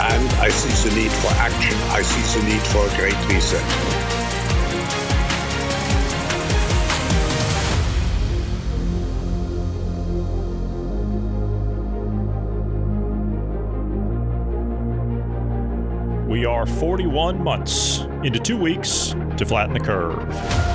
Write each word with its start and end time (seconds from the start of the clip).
and 0.00 0.28
I 0.34 0.48
see 0.48 0.88
the 0.88 0.94
need 0.94 1.10
for 1.10 1.28
action. 1.32 1.76
I 1.90 2.02
see 2.02 2.40
the 2.40 2.46
need 2.48 2.62
for 2.68 2.86
a 2.86 2.96
great 2.96 3.18
reset. 3.28 3.64
We 16.28 16.44
are 16.44 16.64
41 16.64 17.42
months 17.42 18.02
into 18.22 18.38
two 18.38 18.56
weeks 18.56 19.16
to 19.36 19.44
flatten 19.44 19.74
the 19.74 19.80
curve. 19.80 20.67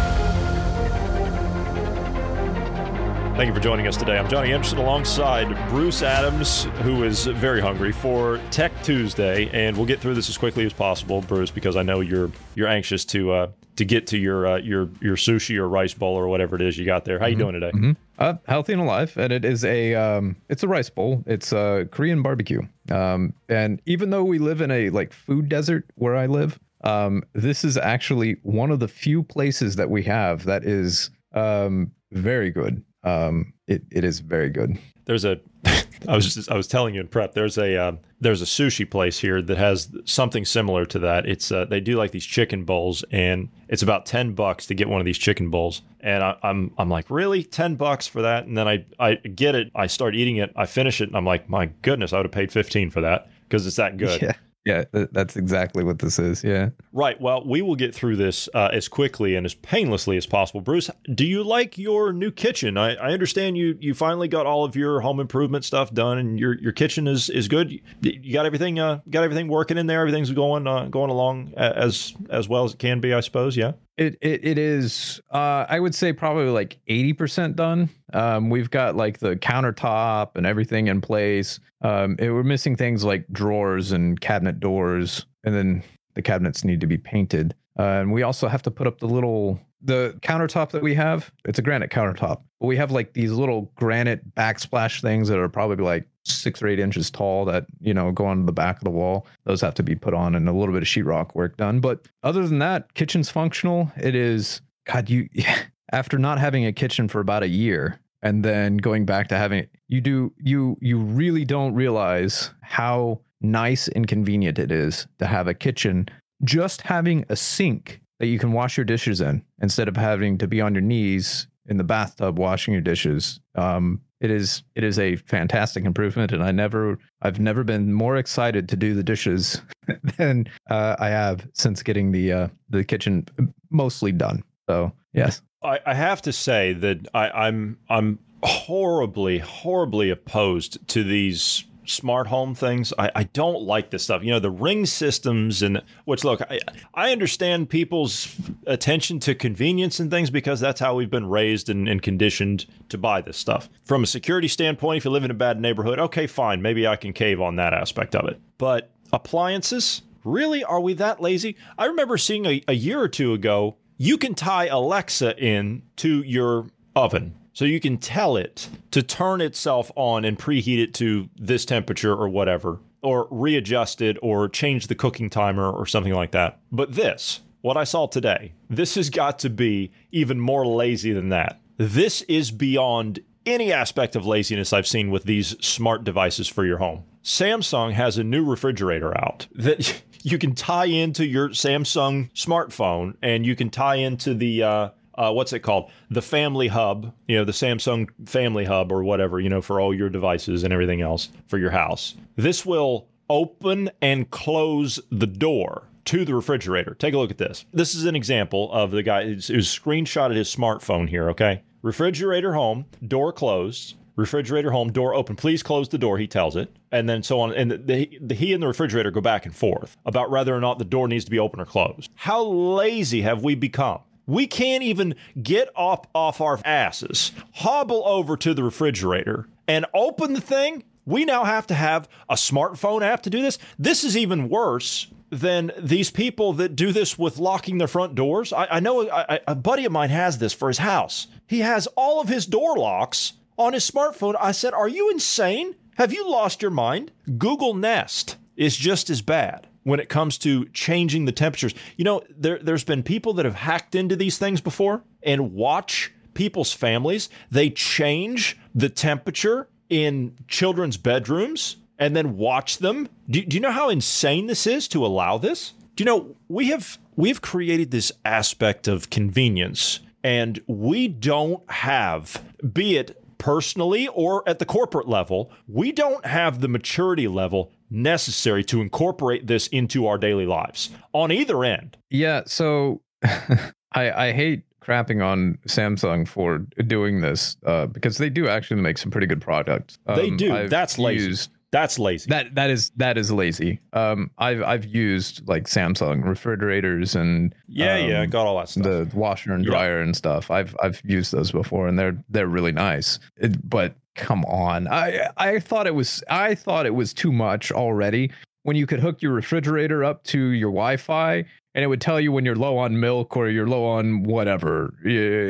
Thank 3.35 3.47
you 3.47 3.55
for 3.55 3.61
joining 3.61 3.87
us 3.87 3.97
today. 3.97 4.19
I'm 4.19 4.29
Johnny 4.29 4.53
Anderson 4.53 4.77
alongside 4.77 5.47
Bruce 5.69 6.03
Adams, 6.03 6.65
who 6.83 7.03
is 7.03 7.25
very 7.25 7.59
hungry 7.59 7.91
for 7.91 8.39
Tech 8.51 8.71
Tuesday, 8.83 9.49
and 9.51 9.75
we'll 9.75 9.87
get 9.87 9.99
through 9.99 10.13
this 10.13 10.29
as 10.29 10.37
quickly 10.37 10.67
as 10.67 10.71
possible, 10.71 11.19
Bruce, 11.21 11.49
because 11.49 11.75
I 11.75 11.81
know 11.81 12.01
you're 12.01 12.29
you're 12.53 12.67
anxious 12.67 13.03
to 13.05 13.31
uh, 13.31 13.51
to 13.77 13.85
get 13.85 14.05
to 14.07 14.19
your 14.19 14.45
uh, 14.45 14.57
your 14.57 14.87
your 15.01 15.15
sushi 15.15 15.57
or 15.57 15.67
rice 15.67 15.95
bowl 15.95 16.13
or 16.15 16.27
whatever 16.27 16.55
it 16.55 16.61
is 16.61 16.77
you 16.77 16.85
got 16.85 17.05
there. 17.05 17.17
How 17.17 17.25
are 17.25 17.29
you 17.29 17.35
doing 17.35 17.53
today? 17.53 17.71
Mm-hmm. 17.71 17.91
Uh, 18.19 18.35
healthy 18.47 18.73
and 18.73 18.83
alive, 18.83 19.17
and 19.17 19.33
it 19.33 19.43
is 19.43 19.65
a 19.65 19.95
um, 19.95 20.35
it's 20.47 20.61
a 20.61 20.67
rice 20.67 20.91
bowl. 20.91 21.23
It's 21.25 21.51
a 21.51 21.87
Korean 21.89 22.21
barbecue. 22.21 22.61
Um, 22.91 23.33
and 23.49 23.81
even 23.87 24.11
though 24.11 24.23
we 24.23 24.37
live 24.37 24.61
in 24.61 24.69
a 24.69 24.91
like 24.91 25.11
food 25.11 25.49
desert 25.49 25.85
where 25.95 26.15
I 26.15 26.27
live, 26.27 26.59
um, 26.83 27.23
this 27.33 27.65
is 27.65 27.77
actually 27.77 28.37
one 28.43 28.69
of 28.69 28.79
the 28.79 28.87
few 28.87 29.23
places 29.23 29.75
that 29.77 29.89
we 29.89 30.03
have 30.03 30.43
that 30.43 30.63
is 30.63 31.09
um 31.33 31.91
very 32.11 32.51
good. 32.51 32.83
Um, 33.03 33.53
it 33.67 33.83
it 33.91 34.03
is 34.03 34.19
very 34.19 34.49
good. 34.49 34.77
There's 35.05 35.25
a 35.25 35.39
I 36.07 36.15
was 36.15 36.33
just, 36.33 36.51
I 36.51 36.55
was 36.55 36.67
telling 36.67 36.95
you 36.95 37.01
in 37.01 37.07
prep. 37.07 37.33
There's 37.33 37.57
a 37.57 37.77
um, 37.77 37.99
there's 38.19 38.41
a 38.41 38.45
sushi 38.45 38.89
place 38.89 39.19
here 39.19 39.41
that 39.41 39.57
has 39.57 39.89
something 40.05 40.45
similar 40.45 40.85
to 40.87 40.99
that. 40.99 41.25
It's 41.25 41.51
uh, 41.51 41.65
they 41.65 41.79
do 41.79 41.95
like 41.95 42.11
these 42.11 42.25
chicken 42.25 42.63
bowls, 42.63 43.03
and 43.11 43.49
it's 43.69 43.81
about 43.81 44.05
ten 44.05 44.33
bucks 44.33 44.65
to 44.67 44.75
get 44.75 44.89
one 44.89 44.99
of 44.99 45.05
these 45.05 45.17
chicken 45.17 45.49
bowls. 45.49 45.81
And 46.01 46.23
I, 46.23 46.37
I'm 46.43 46.73
I'm 46.77 46.89
like, 46.89 47.09
really, 47.09 47.43
ten 47.43 47.75
bucks 47.75 48.07
for 48.07 48.21
that? 48.21 48.45
And 48.45 48.57
then 48.57 48.67
I 48.67 48.85
I 48.99 49.15
get 49.15 49.55
it. 49.55 49.71
I 49.75 49.87
start 49.87 50.15
eating 50.15 50.37
it. 50.37 50.51
I 50.55 50.65
finish 50.65 51.01
it, 51.01 51.09
and 51.09 51.17
I'm 51.17 51.25
like, 51.25 51.49
my 51.49 51.67
goodness, 51.81 52.13
I 52.13 52.17
would 52.17 52.25
have 52.25 52.31
paid 52.33 52.51
fifteen 52.51 52.89
for 52.89 53.01
that 53.01 53.29
because 53.47 53.65
it's 53.65 53.77
that 53.77 53.97
good. 53.97 54.21
Yeah. 54.21 54.33
Yeah, 54.65 54.85
th- 54.85 55.09
that's 55.11 55.35
exactly 55.35 55.83
what 55.83 55.99
this 55.99 56.17
is. 56.17 56.41
Yeah. 56.43 56.69
Right. 56.93 57.19
Well, 57.19 57.45
we 57.45 57.61
will 57.61 57.75
get 57.75 57.93
through 57.93 58.15
this 58.15 58.47
uh, 58.53 58.69
as 58.71 58.87
quickly 58.87 59.35
and 59.35 59.45
as 59.45 59.53
painlessly 59.55 60.15
as 60.15 60.25
possible. 60.25 60.61
Bruce, 60.61 60.89
do 61.13 61.25
you 61.25 61.43
like 61.43 61.77
your 61.77 62.13
new 62.13 62.31
kitchen? 62.31 62.77
I, 62.77 62.95
I 62.95 63.11
understand 63.11 63.57
you 63.57 63.77
you 63.81 63.93
finally 63.93 64.29
got 64.29 64.45
all 64.45 64.63
of 64.63 64.75
your 64.77 65.01
home 65.01 65.19
improvement 65.19 65.65
stuff 65.65 65.93
done, 65.93 66.17
and 66.17 66.39
your 66.39 66.57
your 66.59 66.71
kitchen 66.71 67.07
is 67.07 67.29
is 67.29 67.49
good. 67.49 67.77
You 68.01 68.33
got 68.33 68.45
everything 68.45 68.79
uh, 68.79 69.01
got 69.09 69.25
everything 69.25 69.49
working 69.49 69.77
in 69.77 69.87
there. 69.87 69.99
Everything's 69.99 70.31
going 70.31 70.65
uh, 70.65 70.85
going 70.85 71.09
along 71.09 71.53
as 71.57 72.13
as 72.29 72.47
well 72.47 72.63
as 72.63 72.73
it 72.73 72.79
can 72.79 73.01
be, 73.01 73.13
I 73.13 73.19
suppose. 73.19 73.57
Yeah. 73.57 73.73
It 73.97 74.17
it, 74.21 74.43
it 74.43 74.57
is. 74.57 75.21
Uh, 75.31 75.65
I 75.69 75.79
would 75.79 75.93
say 75.93 76.13
probably 76.13 76.45
like 76.45 76.79
eighty 76.87 77.13
percent 77.13 77.55
done. 77.55 77.89
Um, 78.11 78.49
we've 78.49 78.71
got 78.71 78.95
like 78.95 79.19
the 79.19 79.35
countertop 79.35 80.31
and 80.35 80.45
everything 80.45 80.87
in 80.87 80.99
place. 81.01 81.59
Um, 81.81 82.15
it, 82.17 82.31
we're 82.31 82.43
missing 82.43 82.75
things 82.75 83.03
like 83.03 83.27
drawers 83.31 83.91
and 83.91 84.19
cabinet 84.19 84.59
doors, 84.59 85.25
and 85.43 85.53
then 85.53 85.83
the 86.15 86.21
cabinets 86.21 86.63
need 86.63 86.81
to 86.81 86.87
be 86.87 86.97
painted. 86.97 87.53
Uh, 87.77 88.01
and 88.01 88.11
we 88.11 88.23
also 88.23 88.47
have 88.47 88.61
to 88.63 88.71
put 88.71 88.87
up 88.87 88.99
the 88.99 89.07
little 89.07 89.59
the 89.83 90.17
countertop 90.21 90.71
that 90.71 90.81
we 90.81 90.95
have. 90.95 91.31
It's 91.45 91.59
a 91.59 91.61
granite 91.61 91.91
countertop, 91.91 92.41
but 92.59 92.67
we 92.67 92.77
have 92.77 92.91
like 92.91 93.13
these 93.13 93.31
little 93.31 93.71
granite 93.75 94.33
backsplash 94.35 95.01
things 95.01 95.27
that 95.27 95.37
are 95.37 95.49
probably 95.49 95.83
like 95.83 96.07
six 96.25 96.61
or 96.61 96.67
eight 96.67 96.79
inches 96.79 97.11
tall 97.11 97.45
that 97.45 97.65
you 97.81 97.93
know 97.93 98.11
go 98.11 98.25
on 98.25 98.45
the 98.45 98.51
back 98.53 98.77
of 98.77 98.83
the 98.83 98.89
wall. 98.89 99.27
Those 99.45 99.61
have 99.61 99.73
to 99.75 99.83
be 99.83 99.95
put 99.95 100.13
on 100.13 100.35
and 100.35 100.47
a 100.47 100.53
little 100.53 100.73
bit 100.73 100.83
of 100.83 100.87
sheetrock 100.87 101.35
work 101.35 101.57
done. 101.57 101.79
But 101.79 102.07
other 102.23 102.47
than 102.47 102.59
that, 102.59 102.93
kitchen's 102.93 103.29
functional. 103.29 103.91
It 103.97 104.15
is. 104.15 104.61
God, 104.85 105.09
you 105.09 105.29
after 105.91 106.17
not 106.17 106.39
having 106.39 106.65
a 106.65 106.73
kitchen 106.73 107.07
for 107.07 107.19
about 107.19 107.43
a 107.43 107.47
year 107.47 107.99
and 108.21 108.43
then 108.43 108.77
going 108.77 109.05
back 109.05 109.27
to 109.27 109.37
having 109.37 109.67
you 109.87 110.01
do 110.01 110.33
you 110.39 110.77
you 110.81 110.97
really 110.97 111.45
don't 111.45 111.75
realize 111.75 112.51
how 112.61 113.19
nice 113.41 113.89
and 113.89 114.07
convenient 114.07 114.57
it 114.57 114.71
is 114.71 115.05
to 115.19 115.27
have 115.27 115.47
a 115.47 115.53
kitchen. 115.53 116.07
Just 116.43 116.81
having 116.81 117.25
a 117.29 117.35
sink 117.35 118.01
that 118.23 118.29
you 118.29 118.39
can 118.39 118.53
wash 118.53 118.77
your 118.77 118.85
dishes 118.85 119.19
in 119.19 119.43
instead 119.61 119.89
of 119.89 119.97
having 119.97 120.37
to 120.37 120.47
be 120.47 120.61
on 120.61 120.73
your 120.73 120.81
knees 120.81 121.45
in 121.65 121.75
the 121.75 121.83
bathtub 121.83 122.39
washing 122.39 122.73
your 122.73 122.79
dishes. 122.79 123.41
Um, 123.55 123.99
it 124.21 124.31
is 124.31 124.63
it 124.75 124.85
is 124.85 124.97
a 124.97 125.17
fantastic 125.17 125.83
improvement, 125.83 126.31
and 126.31 126.41
I 126.41 126.53
never 126.53 126.97
I've 127.21 127.41
never 127.41 127.65
been 127.65 127.91
more 127.91 128.15
excited 128.15 128.69
to 128.69 128.77
do 128.77 128.93
the 128.93 129.03
dishes 129.03 129.61
than 130.17 130.47
uh, 130.69 130.95
I 130.99 131.09
have 131.09 131.45
since 131.51 131.83
getting 131.83 132.13
the 132.13 132.31
uh, 132.31 132.47
the 132.69 132.85
kitchen 132.85 133.27
mostly 133.69 134.13
done. 134.13 134.41
So 134.69 134.93
yes, 135.11 135.41
I, 135.61 135.81
I 135.85 135.93
have 135.93 136.21
to 136.21 136.31
say 136.31 136.71
that 136.71 137.05
I, 137.13 137.29
I'm 137.29 137.77
I'm 137.89 138.19
horribly 138.41 139.39
horribly 139.39 140.11
opposed 140.11 140.87
to 140.87 141.03
these 141.03 141.65
smart 141.85 142.27
home 142.27 142.55
things. 142.55 142.93
I, 142.97 143.11
I 143.15 143.23
don't 143.23 143.63
like 143.63 143.89
this 143.89 144.03
stuff. 144.03 144.23
You 144.23 144.31
know, 144.31 144.39
the 144.39 144.51
ring 144.51 144.85
systems 144.85 145.61
and 145.61 145.81
which 146.05 146.23
look, 146.23 146.41
I, 146.41 146.59
I 146.93 147.11
understand 147.11 147.69
people's 147.69 148.35
attention 148.65 149.19
to 149.21 149.35
convenience 149.35 149.99
and 149.99 150.09
things 150.09 150.29
because 150.29 150.59
that's 150.59 150.79
how 150.79 150.95
we've 150.95 151.09
been 151.09 151.27
raised 151.27 151.69
and, 151.69 151.87
and 151.87 152.01
conditioned 152.01 152.65
to 152.89 152.97
buy 152.97 153.21
this 153.21 153.37
stuff. 153.37 153.69
From 153.85 154.03
a 154.03 154.07
security 154.07 154.47
standpoint, 154.47 154.97
if 154.97 155.05
you 155.05 155.11
live 155.11 155.23
in 155.23 155.31
a 155.31 155.35
bad 155.35 155.59
neighborhood, 155.59 155.99
okay, 155.99 156.27
fine. 156.27 156.61
Maybe 156.61 156.87
I 156.87 156.95
can 156.95 157.13
cave 157.13 157.41
on 157.41 157.55
that 157.57 157.73
aspect 157.73 158.15
of 158.15 158.27
it. 158.27 158.39
But 158.57 158.91
appliances? 159.11 160.01
Really? 160.23 160.63
Are 160.63 160.79
we 160.79 160.93
that 160.95 161.21
lazy? 161.21 161.57
I 161.77 161.85
remember 161.85 162.17
seeing 162.17 162.45
a, 162.45 162.63
a 162.67 162.73
year 162.73 162.99
or 162.99 163.09
two 163.09 163.33
ago, 163.33 163.77
you 163.97 164.17
can 164.17 164.35
tie 164.35 164.67
Alexa 164.67 165.37
in 165.37 165.83
to 165.97 166.23
your 166.23 166.67
oven 166.95 167.35
so 167.53 167.65
you 167.65 167.79
can 167.79 167.97
tell 167.97 168.35
it 168.35 168.67
to 168.91 169.03
turn 169.03 169.41
itself 169.41 169.91
on 169.95 170.25
and 170.25 170.37
preheat 170.37 170.81
it 170.81 170.93
to 170.95 171.29
this 171.37 171.65
temperature 171.65 172.13
or 172.13 172.27
whatever, 172.27 172.79
or 173.01 173.27
readjust 173.31 174.01
it 174.01 174.17
or 174.21 174.49
change 174.49 174.87
the 174.87 174.95
cooking 174.95 175.29
timer 175.29 175.69
or 175.69 175.85
something 175.85 176.13
like 176.13 176.31
that. 176.31 176.59
But 176.71 176.93
this, 176.93 177.41
what 177.61 177.77
I 177.77 177.83
saw 177.83 178.07
today, 178.07 178.53
this 178.69 178.95
has 178.95 179.09
got 179.09 179.39
to 179.39 179.49
be 179.49 179.91
even 180.11 180.39
more 180.39 180.65
lazy 180.65 181.13
than 181.13 181.29
that. 181.29 181.59
This 181.77 182.21
is 182.23 182.51
beyond 182.51 183.19
any 183.45 183.71
aspect 183.71 184.15
of 184.15 184.25
laziness 184.25 184.73
I've 184.73 184.87
seen 184.87 185.11
with 185.11 185.23
these 185.23 185.55
smart 185.65 186.03
devices 186.03 186.47
for 186.47 186.65
your 186.65 186.77
home. 186.77 187.03
Samsung 187.23 187.93
has 187.93 188.17
a 188.17 188.23
new 188.23 188.43
refrigerator 188.43 189.17
out 189.17 189.47
that 189.53 190.01
you 190.23 190.37
can 190.37 190.55
tie 190.55 190.85
into 190.85 191.25
your 191.25 191.49
Samsung 191.49 192.31
smartphone 192.33 193.15
and 193.21 193.45
you 193.45 193.55
can 193.55 193.69
tie 193.69 193.95
into 193.95 194.33
the 194.33 194.63
uh, 194.63 194.89
uh, 195.15 195.31
what's 195.31 195.53
it 195.53 195.59
called? 195.59 195.91
The 196.09 196.21
Family 196.21 196.67
Hub, 196.67 197.13
you 197.27 197.37
know, 197.37 197.45
the 197.45 197.51
Samsung 197.51 198.09
Family 198.25 198.65
Hub 198.65 198.91
or 198.91 199.03
whatever, 199.03 199.39
you 199.39 199.49
know, 199.49 199.61
for 199.61 199.79
all 199.79 199.93
your 199.93 200.09
devices 200.09 200.63
and 200.63 200.73
everything 200.73 201.01
else 201.01 201.29
for 201.47 201.57
your 201.57 201.71
house. 201.71 202.15
This 202.35 202.65
will 202.65 203.07
open 203.29 203.89
and 204.01 204.29
close 204.29 204.99
the 205.11 205.27
door 205.27 205.87
to 206.05 206.25
the 206.25 206.35
refrigerator. 206.35 206.93
Take 206.95 207.13
a 207.13 207.17
look 207.17 207.31
at 207.31 207.37
this. 207.37 207.65
This 207.73 207.95
is 207.95 208.05
an 208.05 208.15
example 208.15 208.71
of 208.73 208.91
the 208.91 209.03
guy 209.03 209.23
who's, 209.25 209.47
screenshotted 209.47 210.35
his 210.35 210.53
smartphone 210.53 211.07
here, 211.07 211.29
okay? 211.29 211.63
Refrigerator 211.81 212.53
home, 212.53 212.85
door 213.07 213.31
closed. 213.31 213.95
refrigerator 214.15 214.71
home, 214.71 214.91
door 214.91 215.13
open. 215.13 215.35
Please 215.35 215.63
close 215.63 215.89
the 215.89 215.97
door. 215.97 216.17
He 216.17 216.27
tells 216.27 216.55
it, 216.55 216.75
and 216.91 217.07
then 217.09 217.23
so 217.23 217.39
on. 217.39 217.53
And 217.53 217.71
the, 217.71 218.09
the, 218.21 218.35
he 218.35 218.53
and 218.53 218.61
the 218.61 218.67
refrigerator 218.67 219.11
go 219.11 219.21
back 219.21 219.45
and 219.45 219.55
forth 219.55 219.97
about 220.05 220.29
whether 220.29 220.55
or 220.55 220.59
not 220.59 220.79
the 220.79 220.85
door 220.85 221.07
needs 221.07 221.25
to 221.25 221.31
be 221.31 221.39
open 221.39 221.59
or 221.59 221.65
closed. 221.65 222.09
How 222.15 222.43
lazy 222.43 223.21
have 223.21 223.43
we 223.43 223.55
become? 223.55 224.01
We 224.25 224.47
can't 224.47 224.83
even 224.83 225.15
get 225.41 225.69
up 225.75 226.07
off 226.15 226.39
our 226.39 226.59
asses, 226.63 227.31
hobble 227.55 228.03
over 228.05 228.37
to 228.37 228.53
the 228.53 228.63
refrigerator, 228.63 229.47
and 229.67 229.85
open 229.93 230.33
the 230.33 230.41
thing. 230.41 230.83
We 231.05 231.25
now 231.25 231.43
have 231.43 231.67
to 231.67 231.73
have 231.73 232.07
a 232.29 232.35
smartphone 232.35 233.01
app 233.01 233.23
to 233.23 233.29
do 233.29 233.41
this. 233.41 233.57
This 233.77 234.03
is 234.03 234.15
even 234.15 234.47
worse 234.47 235.07
than 235.29 235.71
these 235.77 236.11
people 236.11 236.53
that 236.53 236.75
do 236.75 236.91
this 236.91 237.17
with 237.17 237.39
locking 237.39 237.79
their 237.79 237.87
front 237.87 238.15
doors. 238.15 238.53
I, 238.53 238.67
I 238.71 238.79
know 238.79 239.09
a 239.47 239.55
buddy 239.55 239.83
of 239.83 239.91
mine 239.91 240.11
has 240.11 240.37
this 240.37 240.53
for 240.53 240.67
his 240.69 240.77
house. 240.77 241.27
He 241.47 241.59
has 241.59 241.87
all 241.97 242.21
of 242.21 242.29
his 242.29 242.45
door 242.45 242.77
locks 242.77 243.33
on 243.57 243.73
his 243.73 243.89
smartphone. 243.89 244.35
I 244.39 244.51
said, 244.51 244.73
Are 244.73 244.87
you 244.87 245.09
insane? 245.11 245.75
Have 245.95 246.13
you 246.13 246.29
lost 246.29 246.61
your 246.61 246.71
mind? 246.71 247.11
Google 247.37 247.73
Nest 247.73 248.37
is 248.55 248.77
just 248.77 249.09
as 249.09 249.21
bad 249.21 249.67
when 249.83 249.99
it 249.99 250.09
comes 250.09 250.37
to 250.39 250.65
changing 250.69 251.25
the 251.25 251.31
temperatures. 251.31 251.73
You 251.97 252.05
know, 252.05 252.23
there, 252.35 252.59
there's 252.59 252.83
been 252.83 253.03
people 253.03 253.33
that 253.33 253.45
have 253.45 253.55
hacked 253.55 253.95
into 253.95 254.15
these 254.15 254.37
things 254.37 254.61
before 254.61 255.03
and 255.21 255.53
watch 255.53 256.11
people's 256.33 256.73
families. 256.73 257.29
They 257.51 257.69
change 257.69 258.57
the 258.73 258.89
temperature 258.89 259.67
in 259.89 260.35
children's 260.47 260.97
bedrooms 260.97 261.77
and 261.99 262.15
then 262.15 262.37
watch 262.37 262.79
them. 262.79 263.07
Do, 263.29 263.43
do 263.43 263.55
you 263.55 263.61
know 263.61 263.71
how 263.71 263.89
insane 263.89 264.47
this 264.47 264.65
is 264.65 264.87
to 264.89 265.05
allow 265.05 265.37
this? 265.37 265.73
Do 265.95 266.03
you 266.03 266.05
know 266.05 266.35
we 266.47 266.69
have 266.69 266.97
we've 267.15 267.41
created 267.41 267.91
this 267.91 268.11
aspect 268.25 268.87
of 268.87 269.09
convenience 269.11 269.99
and 270.23 270.59
we 270.67 271.07
don't 271.07 271.69
have 271.69 272.43
be 272.73 272.97
it 272.97 273.23
personally 273.37 274.07
or 274.07 274.47
at 274.47 274.59
the 274.59 274.65
corporate 274.65 275.07
level, 275.07 275.51
we 275.67 275.91
don't 275.91 276.25
have 276.25 276.61
the 276.61 276.67
maturity 276.67 277.27
level 277.27 277.71
necessary 277.93 278.63
to 278.65 278.81
incorporate 278.81 279.47
this 279.47 279.67
into 279.67 280.07
our 280.07 280.17
daily 280.17 280.45
lives 280.45 280.89
on 281.13 281.31
either 281.31 281.63
end. 281.63 281.97
Yeah, 282.09 282.41
so 282.45 283.01
I 283.23 284.11
I 284.11 284.31
hate 284.31 284.63
crapping 284.81 285.25
on 285.25 285.57
Samsung 285.67 286.27
for 286.27 286.59
doing 286.85 287.21
this 287.21 287.55
uh, 287.65 287.87
because 287.87 288.17
they 288.17 288.29
do 288.29 288.47
actually 288.47 288.81
make 288.81 288.97
some 288.97 289.11
pretty 289.11 289.27
good 289.27 289.41
products. 289.41 289.97
Um, 290.07 290.15
they 290.17 290.29
do. 290.31 290.53
I've 290.53 290.69
That's 290.69 290.99
lazy. 290.99 291.27
Used, 291.27 291.51
that's 291.71 291.97
lazy. 291.97 292.29
That 292.29 292.53
that 292.53 292.69
is 292.69 292.91
that 292.97 293.17
is 293.17 293.31
lazy. 293.31 293.79
Um, 293.93 294.29
I've 294.37 294.61
I've 294.61 294.85
used 294.85 295.47
like 295.47 295.63
Samsung 295.63 296.23
refrigerators 296.23 297.15
and 297.15 297.55
yeah 297.67 297.95
um, 297.95 298.09
yeah 298.09 298.25
got 298.27 298.45
all 298.45 298.59
that 298.59 298.69
stuff. 298.69 298.83
The 298.83 299.09
washer 299.13 299.53
and 299.53 299.65
dryer 299.65 299.97
yeah. 299.97 300.03
and 300.03 300.15
stuff. 300.15 300.51
I've 300.51 300.75
I've 300.83 301.01
used 301.03 301.31
those 301.31 301.51
before 301.51 301.87
and 301.87 301.97
they're 301.97 302.15
they're 302.29 302.47
really 302.47 302.71
nice. 302.71 303.17
It, 303.37 303.67
but 303.67 303.95
come 304.15 304.43
on, 304.45 304.87
I 304.87 305.29
I 305.37 305.59
thought 305.59 305.87
it 305.87 305.95
was 305.95 306.23
I 306.29 306.55
thought 306.55 306.85
it 306.85 306.95
was 306.95 307.13
too 307.13 307.31
much 307.31 307.71
already 307.71 308.31
when 308.63 308.75
you 308.75 308.87
could 308.87 308.99
hook 308.99 309.21
your 309.21 309.33
refrigerator 309.33 310.03
up 310.03 310.23
to 310.23 310.39
your 310.39 310.71
Wi-Fi 310.71 311.45
and 311.75 311.83
it 311.83 311.87
would 311.87 312.01
tell 312.01 312.19
you 312.19 312.31
when 312.31 312.45
you're 312.45 312.55
low 312.55 312.77
on 312.77 312.99
milk 312.99 313.35
or 313.35 313.49
you're 313.49 313.67
low 313.67 313.85
on 313.85 314.23
whatever. 314.23 314.93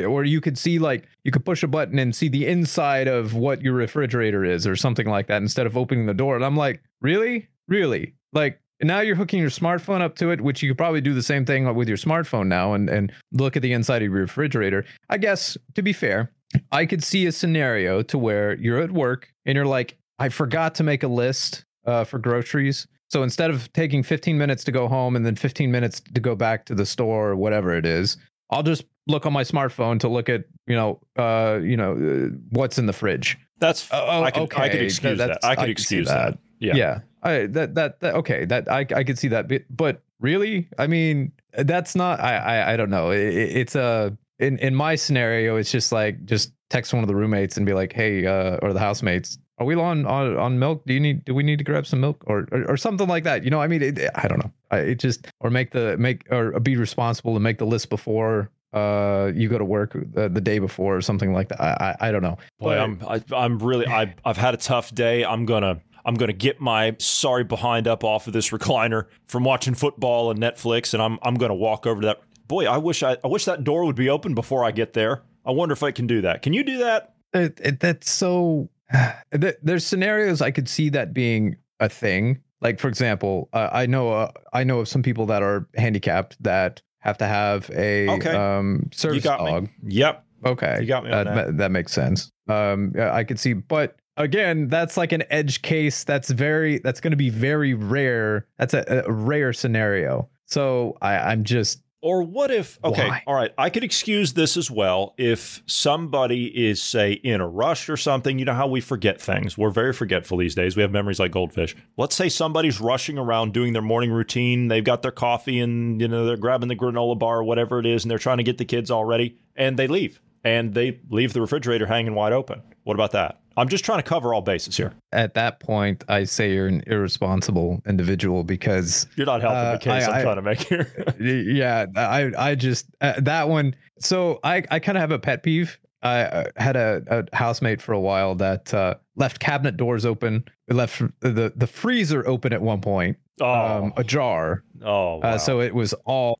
Or 0.08 0.24
you 0.24 0.40
could 0.40 0.56
see 0.56 0.78
like 0.78 1.06
you 1.22 1.30
could 1.30 1.44
push 1.44 1.62
a 1.62 1.68
button 1.68 1.98
and 1.98 2.14
see 2.14 2.28
the 2.28 2.46
inside 2.46 3.08
of 3.08 3.34
what 3.34 3.60
your 3.60 3.74
refrigerator 3.74 4.44
is 4.44 4.66
or 4.66 4.74
something 4.76 5.06
like 5.06 5.26
that 5.26 5.42
instead 5.42 5.66
of 5.66 5.76
opening 5.76 6.06
the 6.06 6.14
door. 6.14 6.36
And 6.36 6.44
I'm 6.44 6.56
like, 6.56 6.82
really, 7.00 7.48
really, 7.68 8.14
like. 8.32 8.60
Now 8.82 9.00
you're 9.00 9.16
hooking 9.16 9.40
your 9.40 9.50
smartphone 9.50 10.02
up 10.02 10.16
to 10.16 10.30
it, 10.30 10.40
which 10.40 10.60
you 10.60 10.68
could 10.68 10.76
probably 10.76 11.00
do 11.00 11.14
the 11.14 11.22
same 11.22 11.46
thing 11.46 11.72
with 11.74 11.88
your 11.88 11.96
smartphone 11.96 12.48
now 12.48 12.74
and, 12.74 12.90
and 12.90 13.12
look 13.32 13.56
at 13.56 13.62
the 13.62 13.72
inside 13.72 14.02
of 14.02 14.10
your 14.10 14.22
refrigerator. 14.22 14.84
I 15.08 15.16
guess, 15.16 15.56
to 15.74 15.80
be 15.80 15.92
fair, 15.92 16.32
I 16.72 16.86
could 16.86 17.02
see 17.02 17.26
a 17.26 17.32
scenario 17.32 18.02
to 18.02 18.18
where 18.18 18.56
you're 18.56 18.80
at 18.80 18.90
work 18.92 19.32
and 19.46 19.56
you're 19.56 19.66
like, 19.66 19.96
I 20.18 20.28
forgot 20.28 20.74
to 20.76 20.82
make 20.82 21.02
a 21.02 21.08
list 21.08 21.64
uh, 21.86 22.04
for 22.04 22.18
groceries 22.18 22.86
so 23.14 23.22
instead 23.22 23.50
of 23.50 23.72
taking 23.72 24.02
15 24.02 24.36
minutes 24.36 24.64
to 24.64 24.72
go 24.72 24.88
home 24.88 25.14
and 25.14 25.24
then 25.24 25.36
15 25.36 25.70
minutes 25.70 26.00
to 26.00 26.20
go 26.20 26.34
back 26.34 26.64
to 26.66 26.74
the 26.74 26.84
store 26.84 27.30
or 27.30 27.36
whatever 27.36 27.72
it 27.72 27.86
is, 27.86 28.16
I'll 28.50 28.64
just 28.64 28.84
look 29.06 29.24
on 29.24 29.32
my 29.32 29.44
smartphone 29.44 30.00
to 30.00 30.08
look 30.08 30.28
at 30.28 30.44
you 30.66 30.74
know 30.74 30.98
uh 31.16 31.60
you 31.62 31.76
know 31.76 31.92
uh, 31.92 32.34
what's 32.50 32.76
in 32.76 32.86
the 32.86 32.92
fridge. 32.92 33.38
That's 33.60 33.88
uh, 33.92 34.04
oh, 34.04 34.24
I 34.24 34.32
could 34.32 34.42
okay. 34.42 34.62
I 34.62 34.68
could 34.68 34.82
excuse 34.82 35.18
that. 35.18 35.28
that. 35.28 35.44
I 35.44 35.54
could 35.54 35.64
I 35.66 35.68
excuse 35.68 36.08
that. 36.08 36.32
that. 36.32 36.38
Yeah. 36.58 36.74
Yeah. 36.74 37.00
I, 37.22 37.46
that, 37.46 37.76
that 37.76 38.00
that 38.00 38.14
okay 38.16 38.44
that 38.46 38.68
I 38.68 38.80
I 38.80 39.04
could 39.04 39.18
see 39.18 39.28
that 39.28 39.46
but, 39.46 39.62
but 39.70 40.02
really 40.18 40.68
I 40.76 40.88
mean 40.88 41.30
that's 41.56 41.94
not 41.94 42.18
I 42.18 42.36
I, 42.36 42.72
I 42.72 42.76
don't 42.76 42.90
know 42.90 43.12
it, 43.12 43.20
it's 43.20 43.76
a 43.76 44.18
in 44.38 44.58
in 44.58 44.74
my 44.74 44.94
scenario 44.94 45.56
it's 45.56 45.70
just 45.70 45.92
like 45.92 46.24
just 46.24 46.52
text 46.70 46.92
one 46.92 47.02
of 47.02 47.08
the 47.08 47.14
roommates 47.14 47.56
and 47.56 47.66
be 47.66 47.72
like 47.72 47.92
hey 47.92 48.26
uh 48.26 48.56
or 48.62 48.72
the 48.72 48.80
housemates 48.80 49.38
are 49.58 49.66
we 49.66 49.76
on, 49.76 50.04
on 50.06 50.36
on 50.36 50.58
milk? 50.58 50.84
Do 50.84 50.94
you 50.94 51.00
need 51.00 51.24
do 51.24 51.32
we 51.34 51.44
need 51.44 51.58
to 51.58 51.64
grab 51.64 51.86
some 51.86 52.00
milk 52.00 52.24
or 52.26 52.48
or, 52.50 52.70
or 52.70 52.76
something 52.76 53.06
like 53.06 53.22
that? 53.24 53.44
You 53.44 53.50
know, 53.50 53.60
I 53.60 53.68
mean, 53.68 53.82
it, 53.82 54.00
I 54.14 54.26
don't 54.26 54.38
know. 54.38 54.50
I, 54.72 54.78
it 54.78 54.94
just 54.96 55.28
or 55.40 55.50
make 55.50 55.70
the 55.70 55.96
make 55.96 56.26
or 56.32 56.58
be 56.58 56.76
responsible 56.76 57.36
and 57.36 57.44
make 57.44 57.58
the 57.58 57.66
list 57.66 57.88
before 57.88 58.50
uh 58.72 59.30
you 59.32 59.48
go 59.48 59.56
to 59.56 59.64
work 59.64 59.92
the, 59.92 60.28
the 60.28 60.40
day 60.40 60.58
before 60.58 60.96
or 60.96 61.00
something 61.00 61.32
like 61.32 61.50
that. 61.50 61.60
I 61.60 61.96
I, 62.00 62.08
I 62.08 62.12
don't 62.12 62.22
know. 62.22 62.36
Boy, 62.58 62.70
but, 62.70 62.80
I'm 62.80 62.98
I, 63.06 63.14
am 63.14 63.22
i 63.32 63.44
am 63.44 63.58
really 63.60 63.86
I 63.86 64.12
I've 64.24 64.36
had 64.36 64.54
a 64.54 64.56
tough 64.56 64.92
day. 64.92 65.24
I'm 65.24 65.46
gonna 65.46 65.80
I'm 66.04 66.16
going 66.16 66.28
to 66.28 66.34
get 66.34 66.60
my 66.60 66.96
sorry 66.98 67.44
behind 67.44 67.88
up 67.88 68.04
off 68.04 68.26
of 68.26 68.32
this 68.32 68.50
recliner 68.50 69.06
from 69.26 69.44
watching 69.44 69.74
football 69.74 70.30
and 70.30 70.40
Netflix, 70.40 70.94
and 70.94 71.02
I'm 71.02 71.18
I'm 71.22 71.36
going 71.36 71.50
to 71.50 71.54
walk 71.54 71.86
over 71.86 72.00
to 72.00 72.06
that. 72.08 72.20
Boy, 72.46 72.66
I 72.66 72.76
wish 72.78 73.02
I, 73.02 73.16
I 73.24 73.28
wish 73.28 73.44
that 73.46 73.64
door 73.64 73.84
would 73.84 73.96
be 73.96 74.08
open 74.08 74.34
before 74.34 74.64
I 74.64 74.70
get 74.70 74.92
there. 74.92 75.22
I 75.46 75.50
wonder 75.50 75.72
if 75.72 75.82
I 75.82 75.90
can 75.90 76.06
do 76.06 76.20
that. 76.22 76.42
Can 76.42 76.52
you 76.52 76.64
do 76.64 76.78
that? 76.78 77.14
It, 77.32 77.60
it, 77.62 77.80
that's 77.80 78.10
so 78.10 78.70
there's 79.30 79.86
scenarios 79.86 80.40
I 80.40 80.50
could 80.50 80.68
see 80.68 80.88
that 80.90 81.12
being 81.12 81.56
a 81.80 81.88
thing. 81.88 82.40
Like 82.60 82.80
for 82.80 82.88
example, 82.88 83.48
uh, 83.52 83.68
I 83.72 83.86
know 83.86 84.12
uh, 84.12 84.30
I 84.52 84.64
know 84.64 84.80
of 84.80 84.88
some 84.88 85.02
people 85.02 85.26
that 85.26 85.42
are 85.42 85.68
handicapped 85.76 86.42
that 86.42 86.80
have 87.00 87.18
to 87.18 87.26
have 87.26 87.70
a 87.74 88.08
okay. 88.08 88.30
um, 88.30 88.88
service 88.92 89.24
dog. 89.24 89.64
Me. 89.64 89.94
Yep. 89.94 90.24
Okay. 90.46 90.78
You 90.80 90.86
got 90.86 91.04
me 91.04 91.12
on 91.12 91.26
that. 91.26 91.56
That 91.58 91.70
makes 91.70 91.92
sense. 91.92 92.30
Um, 92.48 92.92
I 92.98 93.24
could 93.24 93.38
see, 93.38 93.52
but 93.52 93.96
again, 94.16 94.68
that's 94.68 94.96
like 94.96 95.12
an 95.12 95.24
edge 95.30 95.62
case. 95.62 96.04
That's 96.04 96.30
very. 96.30 96.78
That's 96.78 97.00
going 97.00 97.12
to 97.12 97.16
be 97.16 97.30
very 97.30 97.74
rare. 97.74 98.46
That's 98.58 98.74
a, 98.74 99.04
a 99.06 99.12
rare 99.12 99.52
scenario. 99.52 100.28
So 100.46 100.96
I, 101.02 101.16
I'm 101.16 101.44
just 101.44 101.82
or 102.04 102.22
what 102.22 102.50
if, 102.50 102.78
okay, 102.84 103.08
Why? 103.08 103.22
all 103.26 103.34
right, 103.34 103.50
I 103.56 103.70
could 103.70 103.82
excuse 103.82 104.34
this 104.34 104.58
as 104.58 104.70
well 104.70 105.14
if 105.16 105.62
somebody 105.64 106.68
is, 106.68 106.82
say, 106.82 107.12
in 107.12 107.40
a 107.40 107.48
rush 107.48 107.88
or 107.88 107.96
something. 107.96 108.38
You 108.38 108.44
know 108.44 108.52
how 108.52 108.66
we 108.66 108.82
forget 108.82 109.18
things. 109.18 109.56
We're 109.56 109.70
very 109.70 109.94
forgetful 109.94 110.36
these 110.36 110.54
days. 110.54 110.76
We 110.76 110.82
have 110.82 110.92
memories 110.92 111.18
like 111.18 111.32
goldfish. 111.32 111.74
Let's 111.96 112.14
say 112.14 112.28
somebody's 112.28 112.78
rushing 112.78 113.16
around 113.16 113.54
doing 113.54 113.72
their 113.72 113.80
morning 113.80 114.12
routine. 114.12 114.68
They've 114.68 114.84
got 114.84 115.00
their 115.00 115.12
coffee 115.12 115.60
and, 115.60 115.98
you 115.98 116.06
know, 116.06 116.26
they're 116.26 116.36
grabbing 116.36 116.68
the 116.68 116.76
granola 116.76 117.18
bar 117.18 117.38
or 117.38 117.44
whatever 117.44 117.78
it 117.80 117.86
is, 117.86 118.04
and 118.04 118.10
they're 118.10 118.18
trying 118.18 118.36
to 118.36 118.44
get 118.44 118.58
the 118.58 118.66
kids 118.66 118.90
all 118.90 119.06
ready, 119.06 119.38
and 119.56 119.78
they 119.78 119.86
leave. 119.86 120.20
And 120.44 120.74
they 120.74 121.00
leave 121.08 121.32
the 121.32 121.40
refrigerator 121.40 121.86
hanging 121.86 122.14
wide 122.14 122.32
open. 122.32 122.62
What 122.84 122.94
about 122.94 123.12
that? 123.12 123.40
I'm 123.56 123.68
just 123.68 123.84
trying 123.84 123.98
to 123.98 124.02
cover 124.02 124.34
all 124.34 124.42
bases 124.42 124.76
here. 124.76 124.92
At 125.12 125.34
that 125.34 125.60
point, 125.60 126.04
I 126.08 126.24
say 126.24 126.52
you're 126.52 126.66
an 126.66 126.82
irresponsible 126.86 127.80
individual 127.86 128.44
because 128.44 129.06
you're 129.16 129.26
not 129.26 129.40
helping 129.40 129.58
uh, 129.58 129.72
the 129.72 129.78
case 129.78 130.08
I, 130.08 130.18
am 130.18 130.22
trying 130.24 130.36
to 130.36 130.42
make 130.42 130.60
here. 130.60 131.14
yeah, 131.20 131.86
I 131.96 132.32
I 132.36 132.54
just 132.56 132.86
uh, 133.00 133.14
that 133.18 133.48
one. 133.48 133.76
So 134.00 134.40
I 134.42 134.64
I 134.70 134.80
kind 134.80 134.98
of 134.98 135.02
have 135.02 135.12
a 135.12 135.18
pet 135.18 135.42
peeve. 135.42 135.78
I 136.02 136.20
uh, 136.22 136.44
had 136.56 136.76
a, 136.76 137.02
a 137.08 137.36
housemate 137.36 137.80
for 137.80 137.92
a 137.92 138.00
while 138.00 138.34
that 138.34 138.74
uh, 138.74 138.96
left 139.16 139.38
cabinet 139.38 139.76
doors 139.76 140.04
open, 140.04 140.44
left 140.68 141.00
the 141.20 141.52
the 141.54 141.66
freezer 141.66 142.26
open 142.26 142.52
at 142.52 142.60
one 142.60 142.80
point, 142.80 143.16
oh. 143.40 143.84
um, 143.84 143.92
ajar. 143.96 144.62
Oh, 144.82 145.16
wow. 145.16 145.20
uh, 145.22 145.38
so 145.38 145.60
it 145.60 145.74
was 145.74 145.94
all 146.04 146.38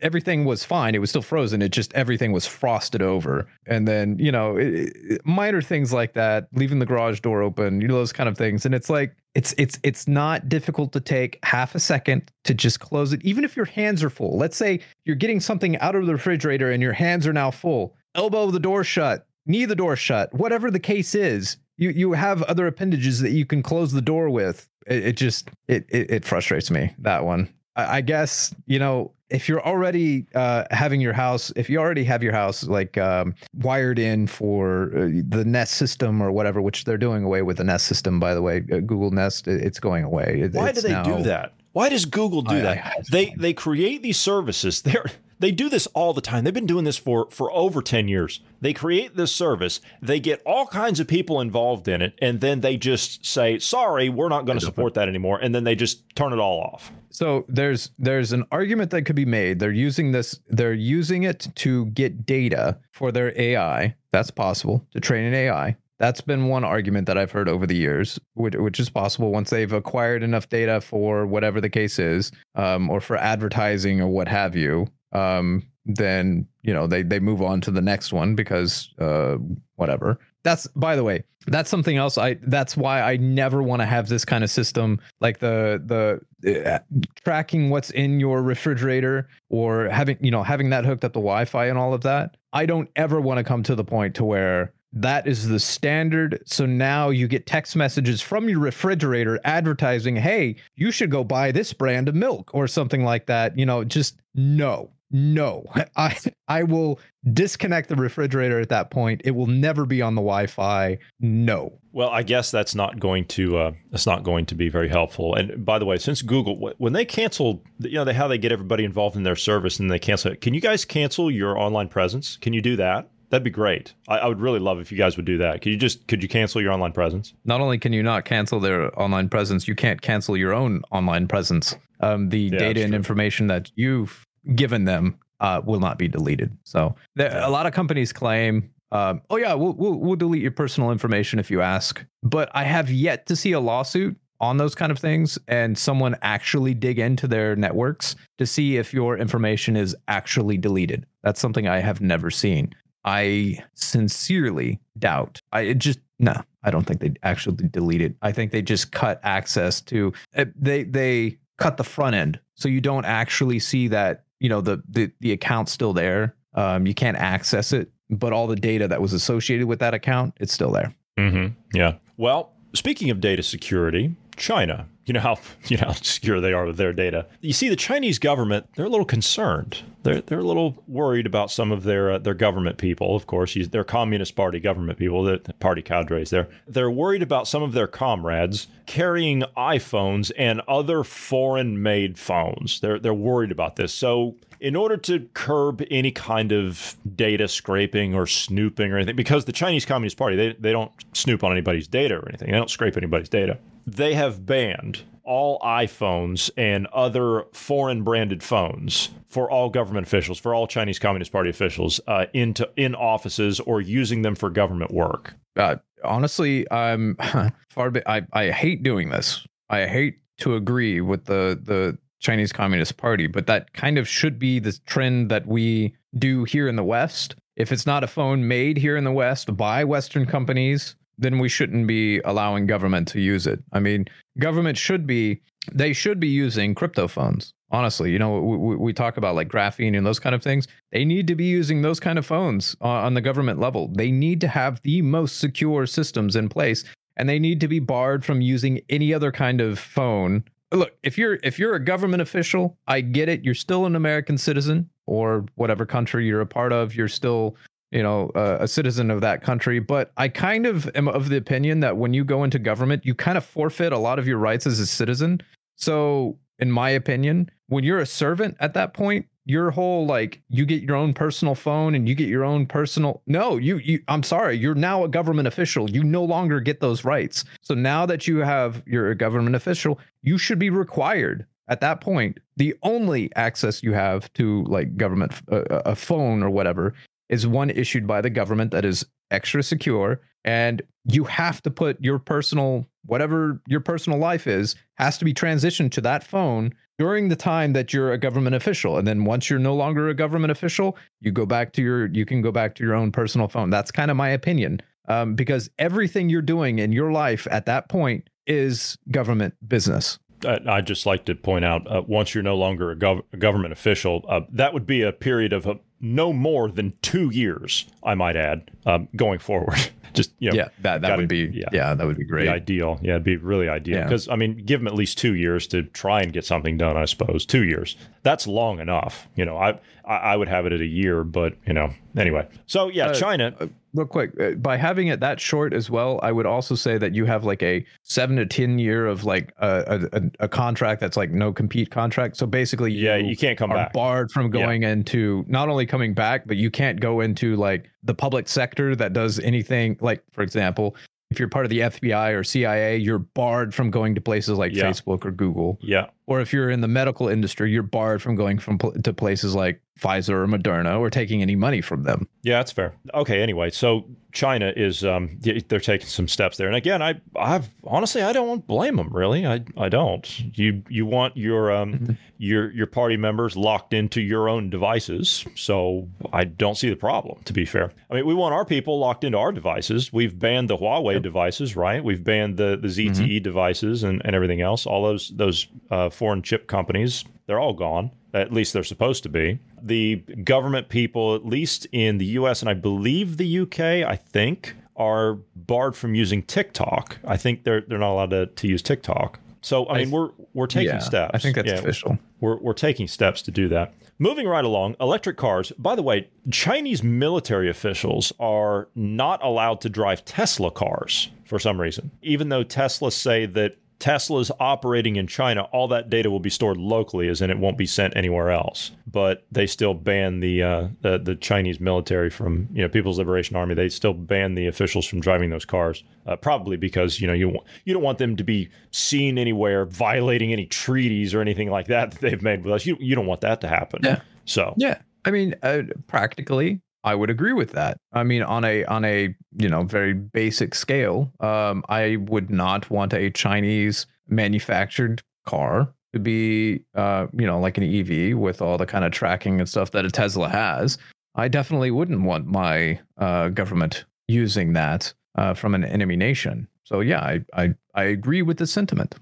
everything 0.00 0.44
was 0.44 0.64
fine. 0.64 0.94
It 0.94 1.00
was 1.00 1.10
still 1.10 1.22
frozen. 1.22 1.60
It 1.60 1.70
just 1.70 1.92
everything 1.94 2.32
was 2.32 2.46
frosted 2.46 3.02
over, 3.02 3.48
and 3.66 3.88
then 3.88 4.18
you 4.18 4.30
know 4.30 4.56
it, 4.56 4.92
it, 4.94 5.26
minor 5.26 5.60
things 5.60 5.92
like 5.92 6.14
that, 6.14 6.48
leaving 6.52 6.78
the 6.78 6.86
garage 6.86 7.20
door 7.20 7.42
open, 7.42 7.80
you 7.80 7.88
know 7.88 7.94
those 7.94 8.12
kind 8.12 8.28
of 8.28 8.38
things. 8.38 8.64
And 8.64 8.74
it's 8.74 8.88
like 8.88 9.16
it's 9.34 9.54
it's 9.58 9.78
it's 9.82 10.06
not 10.06 10.48
difficult 10.48 10.92
to 10.92 11.00
take 11.00 11.38
half 11.42 11.74
a 11.74 11.80
second 11.80 12.30
to 12.44 12.54
just 12.54 12.80
close 12.80 13.12
it, 13.12 13.24
even 13.24 13.44
if 13.44 13.56
your 13.56 13.66
hands 13.66 14.04
are 14.04 14.10
full. 14.10 14.36
Let's 14.36 14.56
say 14.56 14.80
you're 15.04 15.16
getting 15.16 15.40
something 15.40 15.76
out 15.78 15.96
of 15.96 16.06
the 16.06 16.12
refrigerator 16.12 16.70
and 16.70 16.82
your 16.82 16.92
hands 16.92 17.26
are 17.26 17.32
now 17.32 17.50
full. 17.50 17.96
Elbow 18.14 18.50
the 18.50 18.60
door 18.60 18.84
shut, 18.84 19.26
knee 19.46 19.64
the 19.64 19.76
door 19.76 19.96
shut, 19.96 20.32
whatever 20.34 20.70
the 20.70 20.80
case 20.80 21.14
is 21.14 21.56
you 21.80 21.90
you 21.90 22.12
have 22.12 22.42
other 22.42 22.68
appendages 22.68 23.20
that 23.20 23.30
you 23.30 23.44
can 23.44 23.62
close 23.62 23.92
the 23.92 24.02
door 24.02 24.30
with. 24.30 24.68
It, 24.90 25.06
it 25.06 25.16
just 25.16 25.48
it, 25.68 25.86
it, 25.88 26.10
it 26.10 26.24
frustrates 26.24 26.70
me 26.70 26.94
that 26.98 27.24
one. 27.24 27.48
I, 27.76 27.98
I, 27.98 28.00
guess 28.00 28.54
you 28.66 28.78
know 28.78 29.12
if 29.30 29.48
you're 29.48 29.64
already 29.64 30.26
uh, 30.34 30.64
having 30.70 31.00
your 31.00 31.12
house, 31.12 31.52
if 31.56 31.70
you 31.70 31.78
already 31.78 32.04
have 32.04 32.22
your 32.22 32.32
house 32.32 32.64
like 32.64 32.98
um, 32.98 33.34
wired 33.54 33.98
in 33.98 34.26
for 34.26 34.90
uh, 34.94 35.08
the 35.28 35.44
Nest 35.46 35.74
system 35.74 36.20
or 36.20 36.32
whatever, 36.32 36.60
which 36.60 36.84
they're 36.84 36.98
doing 36.98 37.22
away 37.22 37.42
with 37.42 37.56
the 37.56 37.64
Nest 37.64 37.86
system, 37.86 38.20
by 38.20 38.34
the 38.34 38.42
way, 38.42 38.58
uh, 38.72 38.78
Google 38.78 39.10
Nest, 39.12 39.46
it's 39.48 39.78
going 39.78 40.04
away. 40.04 40.48
Why 40.52 40.72
do 40.72 40.80
they 40.80 40.90
now, 40.90 41.04
do 41.04 41.22
that? 41.22 41.54
Why 41.72 41.88
does 41.88 42.04
Google 42.04 42.42
do 42.42 42.56
I, 42.56 42.60
that? 42.60 42.86
I, 42.86 42.94
they 43.10 43.34
they 43.38 43.52
create 43.52 44.02
these 44.02 44.18
services. 44.18 44.82
They're 44.90 45.06
They 45.40 45.50
do 45.50 45.68
this 45.68 45.86
all 45.88 46.12
the 46.12 46.20
time. 46.20 46.44
They've 46.44 46.54
been 46.54 46.66
doing 46.66 46.84
this 46.84 46.98
for 46.98 47.28
for 47.30 47.50
over 47.52 47.82
10 47.82 48.08
years. 48.08 48.40
They 48.60 48.72
create 48.72 49.16
this 49.16 49.34
service, 49.34 49.80
they 50.00 50.20
get 50.20 50.42
all 50.44 50.66
kinds 50.66 51.00
of 51.00 51.08
people 51.08 51.40
involved 51.40 51.88
in 51.88 52.02
it, 52.02 52.14
and 52.20 52.40
then 52.40 52.60
they 52.60 52.76
just 52.76 53.24
say, 53.24 53.58
"Sorry, 53.58 54.08
we're 54.08 54.28
not 54.28 54.44
going 54.44 54.58
to 54.58 54.64
support 54.64 54.94
that 54.94 55.08
anymore," 55.08 55.38
and 55.42 55.54
then 55.54 55.64
they 55.64 55.74
just 55.74 56.14
turn 56.14 56.32
it 56.32 56.38
all 56.38 56.60
off. 56.60 56.92
So 57.08 57.44
there's 57.48 57.90
there's 57.98 58.32
an 58.32 58.44
argument 58.52 58.90
that 58.90 59.02
could 59.02 59.16
be 59.16 59.24
made. 59.24 59.58
They're 59.58 59.72
using 59.72 60.12
this. 60.12 60.38
They're 60.48 60.74
using 60.74 61.22
it 61.22 61.48
to 61.56 61.86
get 61.86 62.26
data 62.26 62.78
for 62.92 63.10
their 63.10 63.32
AI. 63.40 63.96
That's 64.12 64.30
possible 64.30 64.86
to 64.92 65.00
train 65.00 65.24
an 65.24 65.34
AI. 65.34 65.76
That's 65.98 66.22
been 66.22 66.46
one 66.48 66.64
argument 66.64 67.06
that 67.08 67.18
I've 67.18 67.30
heard 67.30 67.46
over 67.46 67.66
the 67.66 67.76
years, 67.76 68.18
which, 68.32 68.54
which 68.56 68.80
is 68.80 68.88
possible 68.88 69.30
once 69.30 69.50
they've 69.50 69.70
acquired 69.70 70.22
enough 70.22 70.48
data 70.48 70.80
for 70.80 71.26
whatever 71.26 71.60
the 71.60 71.68
case 71.68 71.98
is, 71.98 72.32
um, 72.54 72.88
or 72.88 73.02
for 73.02 73.18
advertising 73.18 74.00
or 74.00 74.08
what 74.08 74.26
have 74.26 74.56
you. 74.56 74.86
Um, 75.12 75.66
then 75.86 76.46
you 76.62 76.74
know 76.74 76.86
they 76.86 77.02
they 77.02 77.20
move 77.20 77.42
on 77.42 77.60
to 77.62 77.70
the 77.70 77.80
next 77.80 78.12
one 78.12 78.34
because 78.34 78.92
uh, 78.98 79.36
whatever. 79.76 80.18
That's 80.42 80.66
by 80.68 80.96
the 80.96 81.04
way, 81.04 81.24
that's 81.46 81.70
something 81.70 81.96
else. 81.96 82.18
I 82.18 82.34
that's 82.42 82.76
why 82.76 83.02
I 83.02 83.16
never 83.16 83.62
want 83.62 83.80
to 83.80 83.86
have 83.86 84.08
this 84.08 84.24
kind 84.24 84.44
of 84.44 84.50
system 84.50 85.00
like 85.20 85.38
the 85.38 86.20
the 86.42 86.72
uh, 86.72 86.78
tracking 87.24 87.70
what's 87.70 87.90
in 87.90 88.20
your 88.20 88.42
refrigerator 88.42 89.28
or 89.48 89.88
having 89.88 90.18
you 90.20 90.30
know 90.30 90.42
having 90.42 90.70
that 90.70 90.84
hooked 90.84 91.04
up 91.04 91.12
to 91.12 91.18
Wi-Fi 91.18 91.66
and 91.66 91.78
all 91.78 91.94
of 91.94 92.02
that. 92.02 92.36
I 92.52 92.66
don't 92.66 92.88
ever 92.96 93.20
want 93.20 93.38
to 93.38 93.44
come 93.44 93.62
to 93.64 93.74
the 93.74 93.84
point 93.84 94.14
to 94.16 94.24
where 94.24 94.72
that 94.92 95.26
is 95.26 95.48
the 95.48 95.60
standard. 95.60 96.42
So 96.46 96.66
now 96.66 97.10
you 97.10 97.28
get 97.28 97.46
text 97.46 97.76
messages 97.76 98.20
from 98.20 98.48
your 98.48 98.58
refrigerator 98.58 99.38
advertising, 99.44 100.16
hey, 100.16 100.56
you 100.74 100.90
should 100.90 101.10
go 101.10 101.22
buy 101.22 101.52
this 101.52 101.72
brand 101.72 102.08
of 102.08 102.14
milk 102.14 102.50
or 102.52 102.66
something 102.66 103.04
like 103.04 103.26
that. 103.26 103.56
You 103.56 103.66
know, 103.66 103.84
just 103.84 104.20
no, 104.34 104.90
no. 105.10 105.64
I 105.96 106.16
I 106.48 106.62
will 106.62 107.00
disconnect 107.32 107.88
the 107.88 107.96
refrigerator 107.96 108.60
at 108.60 108.68
that 108.70 108.90
point. 108.90 109.22
It 109.24 109.32
will 109.32 109.46
never 109.46 109.86
be 109.86 110.02
on 110.02 110.14
the 110.14 110.22
Wi-Fi. 110.22 110.98
No. 111.20 111.78
Well, 111.92 112.08
I 112.08 112.22
guess 112.22 112.50
that's 112.50 112.74
not 112.74 113.00
going 113.00 113.24
to 113.26 113.58
uh, 113.58 113.72
that's 113.90 114.06
not 114.06 114.22
going 114.22 114.46
to 114.46 114.54
be 114.54 114.68
very 114.68 114.88
helpful. 114.88 115.34
And 115.34 115.64
by 115.64 115.78
the 115.78 115.84
way, 115.84 115.98
since 115.98 116.22
Google, 116.22 116.72
when 116.78 116.92
they 116.92 117.04
cancel, 117.04 117.62
you 117.78 117.94
know, 117.94 118.04
they, 118.04 118.14
how 118.14 118.28
they 118.28 118.38
get 118.38 118.52
everybody 118.52 118.84
involved 118.84 119.16
in 119.16 119.22
their 119.22 119.36
service 119.36 119.78
and 119.78 119.90
they 119.90 119.98
cancel 119.98 120.32
it. 120.32 120.40
Can 120.40 120.54
you 120.54 120.60
guys 120.60 120.84
cancel 120.84 121.30
your 121.30 121.58
online 121.58 121.88
presence? 121.88 122.36
Can 122.36 122.52
you 122.52 122.62
do 122.62 122.76
that? 122.76 123.10
That'd 123.30 123.44
be 123.44 123.50
great. 123.50 123.94
I, 124.08 124.18
I, 124.18 124.26
would 124.26 124.40
really 124.40 124.58
love 124.58 124.80
if 124.80 124.90
you 124.90 124.98
guys 124.98 125.16
would 125.16 125.24
do 125.24 125.38
that. 125.38 125.62
Could 125.62 125.70
you 125.70 125.78
just 125.78 126.06
could 126.08 126.20
you 126.20 126.28
cancel 126.28 126.60
your 126.60 126.72
online 126.72 126.92
presence? 126.92 127.32
Not 127.44 127.60
only 127.60 127.78
can 127.78 127.92
you 127.92 128.02
not 128.02 128.24
cancel 128.24 128.58
their 128.58 128.96
online 129.00 129.28
presence, 129.28 129.68
you 129.68 129.76
can't 129.76 130.02
cancel 130.02 130.36
your 130.36 130.52
own 130.52 130.82
online 130.90 131.28
presence. 131.28 131.76
Um, 132.00 132.30
the 132.30 132.40
yeah, 132.40 132.58
data 132.58 132.82
and 132.82 132.94
information 132.94 133.46
that 133.46 133.70
you've 133.76 134.26
given 134.54 134.84
them 134.84 135.18
uh, 135.40 135.60
will 135.64 135.80
not 135.80 135.98
be 135.98 136.08
deleted. 136.08 136.56
So 136.64 136.94
there, 137.16 137.40
a 137.42 137.50
lot 137.50 137.66
of 137.66 137.72
companies 137.72 138.12
claim, 138.12 138.70
um, 138.92 139.22
"Oh 139.30 139.36
yeah, 139.36 139.54
we'll, 139.54 139.72
we'll 139.72 139.98
we'll 139.98 140.16
delete 140.16 140.42
your 140.42 140.50
personal 140.50 140.90
information 140.90 141.38
if 141.38 141.50
you 141.50 141.60
ask." 141.60 142.04
But 142.22 142.50
I 142.54 142.64
have 142.64 142.90
yet 142.90 143.26
to 143.26 143.36
see 143.36 143.52
a 143.52 143.60
lawsuit 143.60 144.16
on 144.40 144.56
those 144.56 144.74
kind 144.74 144.90
of 144.90 144.98
things 144.98 145.38
and 145.48 145.76
someone 145.76 146.16
actually 146.22 146.72
dig 146.72 146.98
into 146.98 147.28
their 147.28 147.54
networks 147.54 148.16
to 148.38 148.46
see 148.46 148.78
if 148.78 148.94
your 148.94 149.18
information 149.18 149.76
is 149.76 149.94
actually 150.08 150.56
deleted. 150.56 151.04
That's 151.22 151.40
something 151.40 151.68
I 151.68 151.80
have 151.80 152.00
never 152.00 152.30
seen. 152.30 152.74
I 153.04 153.58
sincerely 153.74 154.80
doubt. 154.98 155.40
I 155.52 155.74
just 155.74 156.00
no, 156.18 156.34
I 156.62 156.70
don't 156.70 156.84
think 156.84 157.00
they 157.00 157.14
actually 157.22 157.68
delete 157.68 158.02
it. 158.02 158.14
I 158.20 158.32
think 158.32 158.52
they 158.52 158.62
just 158.62 158.92
cut 158.92 159.20
access 159.22 159.80
to 159.82 160.12
eh, 160.34 160.46
they 160.56 160.84
they 160.84 161.38
cut 161.58 161.76
the 161.76 161.84
front 161.84 162.16
end 162.16 162.40
so 162.56 162.68
you 162.68 162.80
don't 162.80 163.04
actually 163.04 163.58
see 163.58 163.88
that 163.88 164.24
you 164.40 164.48
know 164.48 164.60
the 164.60 164.82
the 164.88 165.12
the 165.20 165.32
account's 165.32 165.70
still 165.70 165.92
there. 165.92 166.34
Um, 166.54 166.86
you 166.86 166.94
can't 166.94 167.16
access 167.16 167.72
it, 167.72 167.92
but 168.08 168.32
all 168.32 168.48
the 168.48 168.56
data 168.56 168.88
that 168.88 169.00
was 169.00 169.12
associated 169.12 169.66
with 169.68 169.78
that 169.78 169.94
account, 169.94 170.34
it's 170.40 170.52
still 170.52 170.72
there. 170.72 170.92
Mm-hmm. 171.16 171.54
Yeah. 171.72 171.94
Well, 172.16 172.52
speaking 172.74 173.10
of 173.10 173.20
data 173.20 173.42
security, 173.42 174.16
China 174.36 174.88
you 175.10 175.14
know 175.14 175.20
how 175.20 175.38
you 175.66 175.76
know 175.76 175.88
how 175.88 175.92
secure 175.92 176.40
they 176.40 176.52
are 176.52 176.66
with 176.66 176.76
their 176.76 176.92
data. 176.92 177.26
You 177.40 177.52
see, 177.52 177.68
the 177.68 177.74
Chinese 177.74 178.20
government 178.20 178.66
they're 178.76 178.86
a 178.86 178.88
little 178.88 179.04
concerned. 179.04 179.78
They're 180.04 180.20
they're 180.20 180.38
a 180.38 180.44
little 180.44 180.80
worried 180.86 181.26
about 181.26 181.50
some 181.50 181.72
of 181.72 181.82
their 181.82 182.12
uh, 182.12 182.18
their 182.18 182.34
government 182.34 182.78
people. 182.78 183.16
Of 183.16 183.26
course, 183.26 183.56
they're 183.72 183.82
Communist 183.82 184.36
Party 184.36 184.60
government 184.60 185.00
people, 185.00 185.24
the 185.24 185.40
party 185.58 185.82
cadres. 185.82 186.30
There, 186.30 186.48
they're 186.68 186.92
worried 186.92 187.22
about 187.22 187.48
some 187.48 187.64
of 187.64 187.72
their 187.72 187.88
comrades 187.88 188.68
carrying 188.86 189.42
iPhones 189.56 190.30
and 190.38 190.60
other 190.68 191.02
foreign-made 191.02 192.16
phones. 192.16 192.78
They're 192.78 193.00
they're 193.00 193.12
worried 193.12 193.50
about 193.50 193.74
this. 193.74 193.92
So 193.92 194.36
in 194.60 194.76
order 194.76 194.96
to 194.96 195.26
curb 195.34 195.82
any 195.90 196.12
kind 196.12 196.52
of 196.52 196.94
data 197.16 197.48
scraping 197.48 198.14
or 198.14 198.28
snooping 198.28 198.92
or 198.92 198.96
anything, 198.98 199.16
because 199.16 199.46
the 199.46 199.52
Chinese 199.52 199.86
Communist 199.86 200.18
Party, 200.18 200.36
they, 200.36 200.52
they 200.52 200.70
don't 200.70 200.92
snoop 201.14 201.42
on 201.42 201.50
anybody's 201.50 201.88
data 201.88 202.16
or 202.16 202.28
anything. 202.28 202.52
They 202.52 202.58
don't 202.58 202.70
scrape 202.70 202.98
anybody's 202.98 203.30
data 203.30 203.58
they 203.96 204.14
have 204.14 204.46
banned 204.46 205.02
all 205.24 205.60
iPhones 205.60 206.50
and 206.56 206.86
other 206.88 207.44
foreign 207.52 208.02
branded 208.02 208.42
phones 208.42 209.10
for 209.28 209.50
all 209.50 209.70
government 209.70 210.06
officials, 210.06 210.38
for 210.38 210.54
all 210.54 210.66
Chinese 210.66 210.98
Communist 210.98 211.30
Party 211.30 211.50
officials, 211.50 212.00
uh, 212.06 212.26
into 212.32 212.68
in 212.76 212.94
offices 212.94 213.60
or 213.60 213.80
using 213.80 214.22
them 214.22 214.34
for 214.34 214.50
government 214.50 214.90
work. 214.90 215.34
Uh, 215.56 215.76
honestly, 216.04 216.70
I'm 216.70 217.16
far. 217.70 217.90
Be- 217.90 218.06
I 218.06 218.22
I 218.32 218.50
hate 218.50 218.82
doing 218.82 219.10
this. 219.10 219.46
I 219.68 219.86
hate 219.86 220.18
to 220.38 220.56
agree 220.56 221.00
with 221.00 221.26
the 221.26 221.60
the 221.62 221.98
Chinese 222.18 222.52
Communist 222.52 222.96
Party, 222.96 223.26
but 223.26 223.46
that 223.46 223.72
kind 223.72 223.98
of 223.98 224.08
should 224.08 224.38
be 224.38 224.58
the 224.58 224.78
trend 224.86 225.30
that 225.30 225.46
we 225.46 225.94
do 226.18 226.44
here 226.44 226.68
in 226.68 226.76
the 226.76 226.84
West. 226.84 227.34
If 227.56 227.72
it's 227.72 227.86
not 227.86 228.04
a 228.04 228.06
phone 228.06 228.48
made 228.48 228.78
here 228.78 228.96
in 228.96 229.04
the 229.04 229.12
West 229.12 229.54
by 229.56 229.84
Western 229.84 230.26
companies, 230.26 230.96
then 231.20 231.38
we 231.38 231.48
shouldn't 231.48 231.86
be 231.86 232.18
allowing 232.20 232.66
government 232.66 233.06
to 233.08 233.20
use 233.20 233.46
it. 233.46 233.62
I 233.72 233.78
mean, 233.78 234.06
government 234.38 234.78
should 234.78 235.06
be 235.06 235.40
they 235.72 235.92
should 235.92 236.18
be 236.18 236.28
using 236.28 236.74
crypto 236.74 237.06
phones. 237.06 237.52
Honestly, 237.70 238.10
you 238.10 238.18
know, 238.18 238.40
we, 238.40 238.76
we 238.76 238.92
talk 238.92 239.16
about 239.16 239.34
like 239.34 239.48
graphene 239.48 239.96
and 239.96 240.04
those 240.04 240.18
kind 240.18 240.34
of 240.34 240.42
things. 240.42 240.66
They 240.90 241.04
need 241.04 241.26
to 241.28 241.36
be 241.36 241.44
using 241.44 241.82
those 241.82 242.00
kind 242.00 242.18
of 242.18 242.26
phones 242.26 242.74
uh, 242.80 242.88
on 242.88 243.14
the 243.14 243.20
government 243.20 243.60
level. 243.60 243.88
They 243.94 244.10
need 244.10 244.40
to 244.40 244.48
have 244.48 244.80
the 244.80 245.02
most 245.02 245.38
secure 245.38 245.86
systems 245.86 246.34
in 246.34 246.48
place, 246.48 246.84
and 247.16 247.28
they 247.28 247.38
need 247.38 247.60
to 247.60 247.68
be 247.68 247.78
barred 247.78 248.24
from 248.24 248.40
using 248.40 248.80
any 248.88 249.12
other 249.12 249.30
kind 249.30 249.60
of 249.60 249.78
phone. 249.78 250.44
Look, 250.72 250.96
if 251.02 251.18
you're 251.18 251.38
if 251.42 251.58
you're 251.58 251.74
a 251.74 251.84
government 251.84 252.22
official, 252.22 252.78
I 252.88 253.02
get 253.02 253.28
it. 253.28 253.44
You're 253.44 253.54
still 253.54 253.84
an 253.84 253.94
American 253.94 254.38
citizen 254.38 254.88
or 255.06 255.44
whatever 255.56 255.84
country 255.84 256.26
you're 256.26 256.40
a 256.40 256.46
part 256.46 256.72
of. 256.72 256.94
You're 256.94 257.08
still 257.08 257.56
you 257.90 258.02
know, 258.02 258.30
uh, 258.34 258.58
a 258.60 258.68
citizen 258.68 259.10
of 259.10 259.20
that 259.20 259.42
country. 259.42 259.78
But 259.78 260.12
I 260.16 260.28
kind 260.28 260.66
of 260.66 260.90
am 260.94 261.08
of 261.08 261.28
the 261.28 261.36
opinion 261.36 261.80
that 261.80 261.96
when 261.96 262.14
you 262.14 262.24
go 262.24 262.44
into 262.44 262.58
government, 262.58 263.04
you 263.04 263.14
kind 263.14 263.36
of 263.36 263.44
forfeit 263.44 263.92
a 263.92 263.98
lot 263.98 264.18
of 264.18 264.26
your 264.26 264.38
rights 264.38 264.66
as 264.66 264.78
a 264.78 264.86
citizen. 264.86 265.40
So, 265.76 266.38
in 266.58 266.70
my 266.70 266.90
opinion, 266.90 267.50
when 267.68 267.84
you're 267.84 268.00
a 268.00 268.06
servant 268.06 268.56
at 268.60 268.74
that 268.74 268.94
point, 268.94 269.26
your 269.46 269.70
whole 269.70 270.06
like 270.06 270.40
you 270.48 270.64
get 270.64 270.82
your 270.82 270.94
own 270.94 271.12
personal 271.12 271.54
phone 271.54 271.94
and 271.94 272.08
you 272.08 272.14
get 272.14 272.28
your 272.28 272.44
own 272.44 272.66
personal 272.66 273.22
no 273.26 273.56
you 273.56 273.78
you 273.78 273.98
i'm 274.06 274.22
sorry 274.22 274.56
you're 274.56 274.74
now 274.74 275.02
a 275.02 275.08
government 275.08 275.48
official 275.48 275.90
you 275.90 276.04
no 276.04 276.22
longer 276.22 276.60
get 276.60 276.80
those 276.80 277.04
rights 277.04 277.44
so 277.62 277.74
now 277.74 278.04
that 278.04 278.28
you 278.28 278.38
have 278.38 278.82
you're 278.86 279.10
a 279.10 279.14
government 279.14 279.56
official 279.56 279.98
you 280.22 280.36
should 280.36 280.58
be 280.58 280.70
required 280.70 281.46
at 281.68 281.80
that 281.80 282.00
point 282.00 282.38
the 282.58 282.74
only 282.82 283.34
access 283.34 283.82
you 283.82 283.92
have 283.92 284.30
to 284.34 284.62
like 284.64 284.96
government 284.96 285.32
uh, 285.50 285.62
a 285.86 285.96
phone 285.96 286.42
or 286.42 286.50
whatever 286.50 286.94
is 287.30 287.46
one 287.46 287.70
issued 287.70 288.06
by 288.06 288.20
the 288.20 288.28
government 288.28 288.72
that 288.72 288.84
is 288.84 289.06
extra 289.30 289.62
secure 289.62 290.20
and 290.44 290.82
you 291.04 291.24
have 291.24 291.62
to 291.62 291.70
put 291.70 291.96
your 292.02 292.18
personal 292.18 292.86
whatever 293.06 293.62
your 293.66 293.80
personal 293.80 294.18
life 294.18 294.46
is 294.46 294.74
has 294.96 295.16
to 295.16 295.24
be 295.24 295.32
transitioned 295.32 295.90
to 295.92 296.00
that 296.00 296.22
phone 296.22 296.72
during 296.98 297.28
the 297.28 297.36
time 297.36 297.72
that 297.72 297.94
you're 297.94 298.12
a 298.12 298.18
government 298.18 298.54
official. 298.54 298.98
And 298.98 299.08
then 299.08 299.24
once 299.24 299.48
you're 299.48 299.58
no 299.58 299.74
longer 299.74 300.08
a 300.08 300.14
government 300.14 300.50
official 300.50 300.98
you 301.20 301.30
go 301.30 301.46
back 301.46 301.72
to 301.74 301.82
your 301.82 302.06
you 302.06 302.26
can 302.26 302.42
go 302.42 302.52
back 302.52 302.74
to 302.74 302.84
your 302.84 302.94
own 302.94 303.12
personal 303.12 303.48
phone. 303.48 303.70
That's 303.70 303.90
kind 303.90 304.10
of 304.10 304.16
my 304.16 304.28
opinion 304.28 304.80
um, 305.08 305.34
because 305.34 305.70
everything 305.78 306.28
you're 306.28 306.42
doing 306.42 306.78
in 306.78 306.92
your 306.92 307.12
life 307.12 307.46
at 307.50 307.66
that 307.66 307.88
point 307.88 308.28
is 308.46 308.98
government 309.10 309.54
business 309.66 310.18
I'd 310.46 310.86
just 310.86 311.06
like 311.06 311.24
to 311.26 311.34
point 311.34 311.64
out 311.64 311.86
uh, 311.90 312.02
once 312.06 312.34
you're 312.34 312.42
no 312.42 312.56
longer 312.56 312.90
a, 312.90 312.96
gov- 312.96 313.22
a 313.32 313.36
government 313.36 313.72
official, 313.72 314.24
uh, 314.28 314.40
that 314.52 314.72
would 314.74 314.86
be 314.86 315.02
a 315.02 315.12
period 315.12 315.52
of 315.52 315.66
uh, 315.66 315.74
no 316.00 316.32
more 316.32 316.70
than 316.70 316.94
two 317.02 317.30
years, 317.30 317.86
I 318.02 318.14
might 318.14 318.36
add, 318.36 318.70
um, 318.86 319.08
going 319.16 319.38
forward. 319.38 319.76
Just 320.12 320.32
you 320.40 320.50
know, 320.50 320.56
yeah, 320.56 320.64
that 320.80 321.02
that 321.02 321.08
gotta- 321.08 321.16
would 321.22 321.28
be 321.28 321.64
yeah. 321.72 321.94
that 321.94 322.04
would 322.04 322.16
be 322.16 322.24
great. 322.24 322.44
be 322.44 322.48
ideal. 322.48 322.98
Yeah, 323.00 323.12
it'd 323.12 323.22
be 323.22 323.36
really 323.36 323.68
ideal 323.68 323.98
Yeah. 323.98 324.04
because 324.04 324.26
I 324.28 324.34
mean, 324.34 324.64
give 324.66 324.80
them 324.80 324.88
at 324.88 324.94
least 324.96 325.18
two 325.18 325.34
years 325.36 325.68
to 325.68 325.84
try 325.84 326.20
and 326.20 326.32
get 326.32 326.44
something 326.44 326.76
done. 326.76 326.96
I 326.96 327.04
suppose 327.04 327.46
two 327.46 327.62
years. 327.62 327.96
That's 328.24 328.48
long 328.48 328.80
enough. 328.80 329.28
You 329.36 329.44
know, 329.44 329.56
I 329.56 329.78
I, 330.04 330.16
I 330.16 330.36
would 330.36 330.48
have 330.48 330.66
it 330.66 330.72
at 330.72 330.80
a 330.80 330.86
year, 330.86 331.22
but 331.22 331.54
you 331.64 331.74
know, 331.74 331.90
anyway. 332.16 332.48
So 332.66 332.88
yeah, 332.88 333.10
Uh, 333.10 333.14
China. 333.14 333.54
Real 333.94 334.06
quick 334.06 334.30
uh, 334.40 334.50
by 334.52 334.76
having 334.76 335.08
it 335.08 335.20
that 335.20 335.40
short 335.40 335.72
as 335.72 335.90
well 335.90 336.20
i 336.22 336.30
would 336.30 336.46
also 336.46 336.74
say 336.74 336.96
that 336.98 337.14
you 337.14 337.24
have 337.24 337.44
like 337.44 337.62
a 337.62 337.84
seven 338.02 338.36
to 338.36 338.46
ten 338.46 338.78
year 338.78 339.06
of 339.06 339.24
like 339.24 339.52
a, 339.58 340.08
a, 340.12 340.22
a- 340.44 340.48
contract 340.48 341.00
that's 341.00 341.16
like 341.16 341.30
no 341.30 341.52
compete 341.52 341.90
contract 341.90 342.36
so 342.36 342.46
basically 342.46 342.92
yeah, 342.92 343.16
you 343.16 343.36
can't 343.36 343.58
come 343.58 343.70
back. 343.70 343.92
barred 343.92 344.30
from 344.30 344.46
Yeah. 344.46 344.62
going 344.64 344.82
into 344.84 345.44
not 345.48 345.68
only 345.68 345.86
coming 345.86 346.14
back 346.14 346.46
but 346.46 346.56
you 346.56 346.70
can't 346.70 347.00
go 347.00 347.20
into 347.20 347.56
like 347.56 347.90
the 348.02 348.14
public 348.14 348.48
sector 348.48 348.94
that 348.96 349.12
does 349.12 349.38
anything 349.40 349.96
like 350.00 350.22
for 350.32 350.42
example 350.42 350.94
if 351.32 351.38
you're 351.38 351.48
part 351.48 351.64
of 351.64 351.70
the 351.70 351.78
FBI 351.78 352.32
or 352.36 352.42
CIA, 352.42 352.96
you're 352.96 353.20
barred 353.20 353.72
from 353.72 353.88
going 353.92 354.16
to 354.16 354.20
places 354.20 354.58
like 354.58 354.72
Yeah. 354.74 354.86
Facebook 354.90 355.24
or 355.24 355.30
Google. 355.30 355.78
yeah, 355.80 356.06
Or 356.30 356.40
if 356.40 356.52
you're 356.52 356.70
in 356.70 356.80
the 356.80 356.88
medical 356.88 357.28
industry, 357.28 357.72
you're 357.72 357.82
barred 357.82 358.22
from 358.22 358.36
going 358.36 358.58
from 358.60 358.78
pl- 358.78 358.92
to 359.02 359.12
places 359.12 359.54
like 359.54 359.82
Pfizer 360.00 360.30
or 360.30 360.46
Moderna 360.46 360.98
or 360.98 361.10
taking 361.10 361.42
any 361.42 361.56
money 361.56 361.80
from 361.82 362.04
them. 362.04 362.26
yeah, 362.42 362.58
that's 362.58 362.72
fair. 362.72 362.94
Okay, 363.12 363.42
anyway, 363.42 363.68
so 363.68 364.06
China 364.32 364.72
is 364.74 365.04
um, 365.04 365.36
they're 365.40 365.80
taking 365.80 366.06
some 366.06 366.28
steps 366.28 366.56
there, 366.56 366.68
and 366.68 366.76
again, 366.76 367.02
I 367.02 367.20
I 367.36 367.60
honestly 367.84 368.22
I 368.22 368.32
don't 368.32 368.64
blame 368.66 368.96
them 368.96 369.10
really. 369.12 369.44
I 369.44 369.64
I 369.76 369.88
don't. 369.90 370.56
You 370.56 370.82
you 370.88 371.04
want 371.04 371.36
your 371.36 371.72
um 371.72 371.90
Mm-hmm. 371.94 372.12
your 372.38 372.70
your 372.72 372.86
party 372.86 373.16
members 373.18 373.56
locked 373.56 373.92
into 373.92 374.20
your 374.22 374.48
own 374.48 374.70
devices, 374.70 375.44
so 375.56 376.08
I 376.32 376.44
don't 376.44 376.76
see 376.78 376.88
the 376.88 376.96
problem. 376.96 377.42
To 377.44 377.52
be 377.52 377.66
fair, 377.66 377.92
I 378.10 378.14
mean 378.14 378.26
we 378.26 378.34
want 378.34 378.54
our 378.54 378.64
people 378.64 378.98
locked 379.00 379.24
into 379.24 379.36
our 379.36 379.52
devices. 379.52 380.12
We've 380.12 380.38
banned 380.38 380.70
the 380.70 380.78
Huawei 380.78 381.20
devices, 381.20 381.76
right? 381.76 382.02
We've 382.02 382.22
banned 382.24 382.56
the 382.56 382.78
the 382.80 382.88
ZTE 382.88 383.42
devices 383.42 384.02
and 384.04 384.22
and 384.24 384.34
everything 384.34 384.60
else. 384.62 384.86
All 384.86 385.02
those 385.02 385.28
those 385.34 385.66
uh, 385.90 386.08
foreign 386.20 386.42
chip 386.42 386.66
companies, 386.66 387.24
they're 387.46 387.58
all 387.58 387.72
gone. 387.72 388.10
At 388.34 388.52
least 388.52 388.74
they're 388.74 388.84
supposed 388.84 389.22
to 389.22 389.30
be. 389.30 389.58
The 389.82 390.16
government 390.44 390.90
people, 390.90 391.34
at 391.34 391.46
least 391.46 391.86
in 391.92 392.18
the 392.18 392.26
US 392.40 392.60
and 392.60 392.68
I 392.68 392.74
believe 392.74 393.38
the 393.38 393.60
UK, 393.60 393.80
I 393.80 394.16
think, 394.16 394.74
are 394.96 395.38
barred 395.56 395.96
from 395.96 396.14
using 396.14 396.42
TikTok. 396.42 397.16
I 397.24 397.38
think 397.38 397.64
they're 397.64 397.80
they're 397.80 397.98
not 397.98 398.12
allowed 398.12 398.30
to, 398.30 398.46
to 398.46 398.68
use 398.68 398.82
TikTok. 398.82 399.40
So 399.62 399.88
I 399.88 400.00
mean, 400.00 400.10
we're 400.10 400.28
we're 400.52 400.66
taking 400.66 400.96
yeah, 400.96 400.98
steps. 400.98 401.30
I 401.32 401.38
think 401.38 401.56
that's 401.56 401.68
Yeah, 401.68 401.78
official. 401.78 402.18
We're 402.40 402.58
we're 402.58 402.74
taking 402.74 403.08
steps 403.08 403.40
to 403.42 403.50
do 403.50 403.68
that. 403.68 403.94
Moving 404.18 404.46
right 404.46 404.66
along, 404.66 404.96
electric 405.00 405.38
cars. 405.38 405.72
By 405.78 405.94
the 405.94 406.02
way, 406.02 406.28
Chinese 406.50 407.02
military 407.02 407.70
officials 407.70 408.34
are 408.38 408.88
not 408.94 409.42
allowed 409.42 409.80
to 409.80 409.88
drive 409.88 410.26
Tesla 410.26 410.70
cars 410.70 411.30
for 411.46 411.58
some 411.58 411.80
reason, 411.80 412.10
even 412.20 412.50
though 412.50 412.62
Tesla 412.62 413.10
say 413.10 413.46
that 413.46 413.78
Tesla's 414.00 414.50
operating 414.58 415.16
in 415.16 415.26
China, 415.26 415.64
all 415.72 415.86
that 415.88 416.08
data 416.08 416.30
will 416.30 416.40
be 416.40 416.50
stored 416.50 416.78
locally, 416.78 417.28
as 417.28 417.42
in 417.42 417.50
it 417.50 417.58
won't 417.58 417.76
be 417.76 417.86
sent 417.86 418.16
anywhere 418.16 418.50
else. 418.50 418.90
But 419.06 419.46
they 419.52 419.66
still 419.66 419.92
ban 419.92 420.40
the 420.40 420.62
uh, 420.62 420.88
the, 421.02 421.18
the 421.18 421.36
Chinese 421.36 421.78
military 421.78 422.30
from 422.30 422.66
you 422.72 422.82
know 422.82 422.88
People's 422.88 423.18
Liberation 423.18 423.56
Army. 423.56 423.74
They 423.74 423.90
still 423.90 424.14
ban 424.14 424.54
the 424.54 424.66
officials 424.66 425.06
from 425.06 425.20
driving 425.20 425.50
those 425.50 425.66
cars, 425.66 426.02
uh, 426.26 426.36
probably 426.36 426.78
because 426.78 427.20
you 427.20 427.26
know 427.26 427.34
you 427.34 427.58
you 427.84 427.92
don't 427.92 428.02
want 428.02 428.18
them 428.18 428.36
to 428.36 428.44
be 428.44 428.70
seen 428.90 429.36
anywhere 429.36 429.84
violating 429.84 430.52
any 430.52 430.64
treaties 430.66 431.34
or 431.34 431.42
anything 431.42 431.70
like 431.70 431.86
that 431.88 432.12
that 432.12 432.20
they've 432.20 432.42
made 432.42 432.64
with 432.64 432.72
us. 432.72 432.86
You 432.86 432.96
you 432.98 433.14
don't 433.14 433.26
want 433.26 433.42
that 433.42 433.60
to 433.60 433.68
happen. 433.68 434.00
Yeah. 434.02 434.22
So 434.46 434.74
Yeah, 434.78 435.02
I 435.26 435.30
mean, 435.30 435.54
uh, 435.62 435.82
practically, 436.06 436.80
I 437.02 437.14
would 437.14 437.30
agree 437.30 437.52
with 437.52 437.72
that. 437.72 437.98
I 438.12 438.24
mean, 438.24 438.42
on 438.42 438.64
a 438.64 438.84
on 438.84 439.04
a 439.04 439.34
you 439.56 439.68
know 439.68 439.82
very 439.84 440.14
basic 440.14 440.74
scale, 440.74 441.32
um, 441.40 441.84
I 441.88 442.16
would 442.16 442.50
not 442.50 442.90
want 442.90 443.12
a 443.12 443.30
Chinese 443.30 444.06
manufactured 444.28 445.22
car 445.46 445.92
to 446.12 446.18
be, 446.18 446.84
uh, 446.94 447.26
you 447.32 447.46
know, 447.46 447.60
like 447.60 447.78
an 447.78 447.84
EV 447.84 448.36
with 448.36 448.60
all 448.60 448.76
the 448.76 448.86
kind 448.86 449.04
of 449.04 449.12
tracking 449.12 449.60
and 449.60 449.68
stuff 449.68 449.92
that 449.92 450.04
a 450.04 450.10
Tesla 450.10 450.48
has. 450.48 450.98
I 451.36 451.48
definitely 451.48 451.90
wouldn't 451.90 452.22
want 452.22 452.46
my 452.46 453.00
uh, 453.16 453.48
government 453.48 454.04
using 454.26 454.72
that 454.72 455.14
uh, 455.36 455.54
from 455.54 455.74
an 455.74 455.84
enemy 455.84 456.16
nation. 456.16 456.68
So 456.84 457.00
yeah, 457.00 457.20
I 457.20 457.44
I, 457.54 457.74
I 457.94 458.02
agree 458.04 458.42
with 458.42 458.58
the 458.58 458.66
sentiment. 458.66 459.14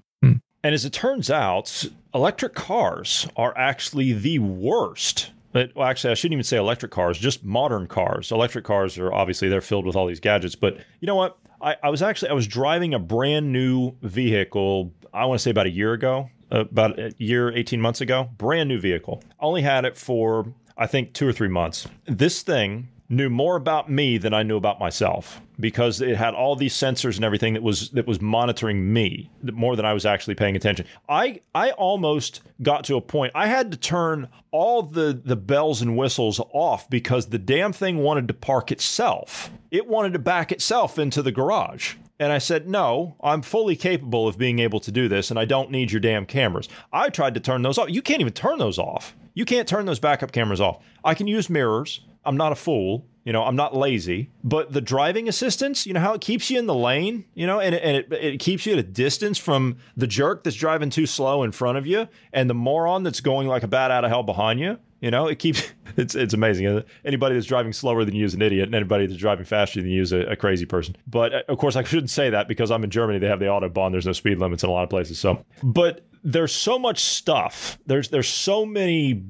And 0.63 0.75
as 0.75 0.83
it 0.83 0.91
turns 0.91 1.29
out, 1.29 1.85
electric 2.13 2.53
cars 2.53 3.27
are 3.37 3.57
actually 3.57 4.11
the 4.11 4.39
worst. 4.39 5.31
But 5.51 5.71
well, 5.75 5.87
actually, 5.87 6.11
I 6.11 6.13
shouldn't 6.13 6.33
even 6.33 6.43
say 6.43 6.57
electric 6.57 6.91
cars, 6.91 7.17
just 7.17 7.43
modern 7.43 7.87
cars. 7.87 8.31
Electric 8.31 8.65
cars 8.65 8.97
are 8.97 9.11
obviously 9.11 9.49
they're 9.49 9.61
filled 9.61 9.85
with 9.85 9.95
all 9.95 10.05
these 10.05 10.19
gadgets. 10.19 10.55
But 10.55 10.77
you 10.99 11.07
know 11.07 11.15
what? 11.15 11.37
I, 11.61 11.75
I 11.83 11.89
was 11.89 12.01
actually 12.01 12.29
I 12.29 12.33
was 12.33 12.47
driving 12.47 12.93
a 12.93 12.99
brand 12.99 13.51
new 13.51 13.93
vehicle. 14.01 14.93
I 15.13 15.25
want 15.25 15.39
to 15.39 15.43
say 15.43 15.51
about 15.51 15.65
a 15.65 15.71
year 15.71 15.93
ago, 15.93 16.29
uh, 16.51 16.61
about 16.61 16.99
a 16.99 17.13
year, 17.17 17.51
eighteen 17.51 17.81
months 17.81 18.01
ago. 18.01 18.29
Brand 18.37 18.69
new 18.69 18.79
vehicle. 18.79 19.23
Only 19.39 19.61
had 19.61 19.85
it 19.85 19.97
for 19.97 20.53
I 20.77 20.87
think 20.87 21.13
two 21.13 21.27
or 21.27 21.33
three 21.33 21.49
months. 21.49 21.87
This 22.05 22.41
thing 22.41 22.89
knew 23.09 23.29
more 23.29 23.55
about 23.55 23.89
me 23.89 24.17
than 24.19 24.33
I 24.33 24.43
knew 24.43 24.55
about 24.55 24.79
myself 24.79 25.41
because 25.59 25.99
it 25.99 26.15
had 26.15 26.35
all 26.35 26.55
these 26.55 26.75
sensors 26.75 27.15
and 27.15 27.25
everything 27.25 27.55
that 27.55 27.63
was 27.63 27.89
that 27.89 28.05
was 28.05 28.21
monitoring 28.21 28.93
me 28.93 29.31
more 29.41 29.75
than 29.75 29.85
I 29.85 29.93
was 29.93 30.05
actually 30.05 30.35
paying 30.35 30.55
attention. 30.55 30.85
I 31.09 31.41
I 31.55 31.71
almost 31.71 32.41
got 32.61 32.83
to 32.85 32.95
a 32.95 33.01
point 33.01 33.31
I 33.35 33.47
had 33.47 33.71
to 33.71 33.77
turn 33.77 34.29
all 34.51 34.83
the 34.83 35.19
the 35.23 35.35
bells 35.35 35.81
and 35.81 35.97
whistles 35.97 36.39
off 36.53 36.89
because 36.89 37.27
the 37.27 37.39
damn 37.39 37.73
thing 37.73 37.97
wanted 37.97 38.27
to 38.27 38.33
park 38.33 38.71
itself. 38.71 39.49
It 39.71 39.87
wanted 39.87 40.13
to 40.13 40.19
back 40.19 40.51
itself 40.51 40.99
into 40.99 41.21
the 41.21 41.31
garage. 41.31 41.95
And 42.21 42.33
I 42.33 42.37
said, 42.37 42.67
No, 42.67 43.15
I'm 43.23 43.41
fully 43.41 43.77
capable 43.77 44.27
of 44.27 44.37
being 44.37 44.59
able 44.59 44.81
to 44.81 44.91
do 44.91 45.07
this, 45.07 45.29
and 45.29 45.39
I 45.39 45.45
don't 45.45 45.71
need 45.71 45.91
your 45.91 46.01
damn 46.01 46.25
cameras. 46.25 46.67
I 46.91 47.09
tried 47.09 47.33
to 47.35 47.39
turn 47.39 47.61
those 47.61 47.77
off. 47.77 47.89
You 47.89 48.01
can't 48.01 48.19
even 48.19 48.33
turn 48.33 48.59
those 48.59 48.77
off. 48.77 49.15
You 49.33 49.45
can't 49.45 49.69
turn 49.69 49.85
those 49.85 50.01
backup 50.01 50.33
cameras 50.33 50.59
off. 50.59 50.83
I 51.03 51.13
can 51.13 51.27
use 51.27 51.49
mirrors. 51.49 52.01
I'm 52.25 52.37
not 52.37 52.51
a 52.51 52.55
fool. 52.55 53.05
You 53.25 53.33
know, 53.33 53.43
I'm 53.43 53.55
not 53.55 53.75
lazy. 53.75 54.31
But 54.43 54.73
the 54.73 54.81
driving 54.81 55.27
assistance, 55.27 55.85
you 55.85 55.93
know, 55.93 55.99
how 55.99 56.13
it 56.13 56.21
keeps 56.21 56.49
you 56.49 56.57
in 56.57 56.65
the 56.65 56.73
lane, 56.73 57.25
you 57.35 57.45
know, 57.45 57.59
and, 57.59 57.75
it, 57.75 57.83
and 57.83 57.97
it, 57.97 58.13
it 58.13 58.39
keeps 58.39 58.65
you 58.65 58.73
at 58.73 58.79
a 58.79 58.83
distance 58.83 59.37
from 59.37 59.77
the 59.95 60.07
jerk 60.07 60.43
that's 60.43 60.55
driving 60.55 60.89
too 60.89 61.05
slow 61.05 61.43
in 61.43 61.51
front 61.51 61.77
of 61.77 61.85
you 61.85 62.07
and 62.33 62.49
the 62.49 62.53
moron 62.53 63.03
that's 63.03 63.21
going 63.21 63.47
like 63.47 63.63
a 63.63 63.67
bat 63.67 63.91
out 63.91 64.03
of 64.03 64.09
hell 64.09 64.23
behind 64.23 64.59
you. 64.59 64.79
You 65.01 65.11
know, 65.11 65.27
it 65.27 65.39
keeps 65.39 65.63
it's 65.97 66.15
it's 66.15 66.33
amazing. 66.33 66.83
Anybody 67.05 67.35
that's 67.35 67.45
driving 67.45 67.73
slower 67.73 68.03
than 68.03 68.15
you 68.15 68.25
is 68.25 68.33
an 68.33 68.41
idiot, 68.41 68.67
and 68.67 68.75
anybody 68.75 69.05
that's 69.05 69.19
driving 69.19 69.45
faster 69.45 69.81
than 69.81 69.89
you 69.89 70.01
is 70.01 70.11
a, 70.11 70.21
a 70.21 70.35
crazy 70.35 70.65
person. 70.65 70.95
But 71.07 71.33
uh, 71.33 71.41
of 71.47 71.57
course, 71.57 71.75
I 71.75 71.83
shouldn't 71.83 72.09
say 72.09 72.29
that 72.29 72.47
because 72.47 72.71
I'm 72.71 72.83
in 72.83 72.89
Germany. 72.89 73.19
They 73.19 73.27
have 73.27 73.39
the 73.39 73.45
autobahn. 73.45 73.91
There's 73.91 74.05
no 74.05 74.11
speed 74.11 74.39
limits 74.39 74.63
in 74.63 74.69
a 74.69 74.73
lot 74.73 74.83
of 74.83 74.89
places. 74.89 75.19
So, 75.19 75.45
but 75.63 76.05
there's 76.23 76.53
so 76.53 76.77
much 76.77 76.99
stuff. 76.99 77.77
There's 77.85 78.09
there's 78.09 78.27
so 78.27 78.65
many 78.65 79.23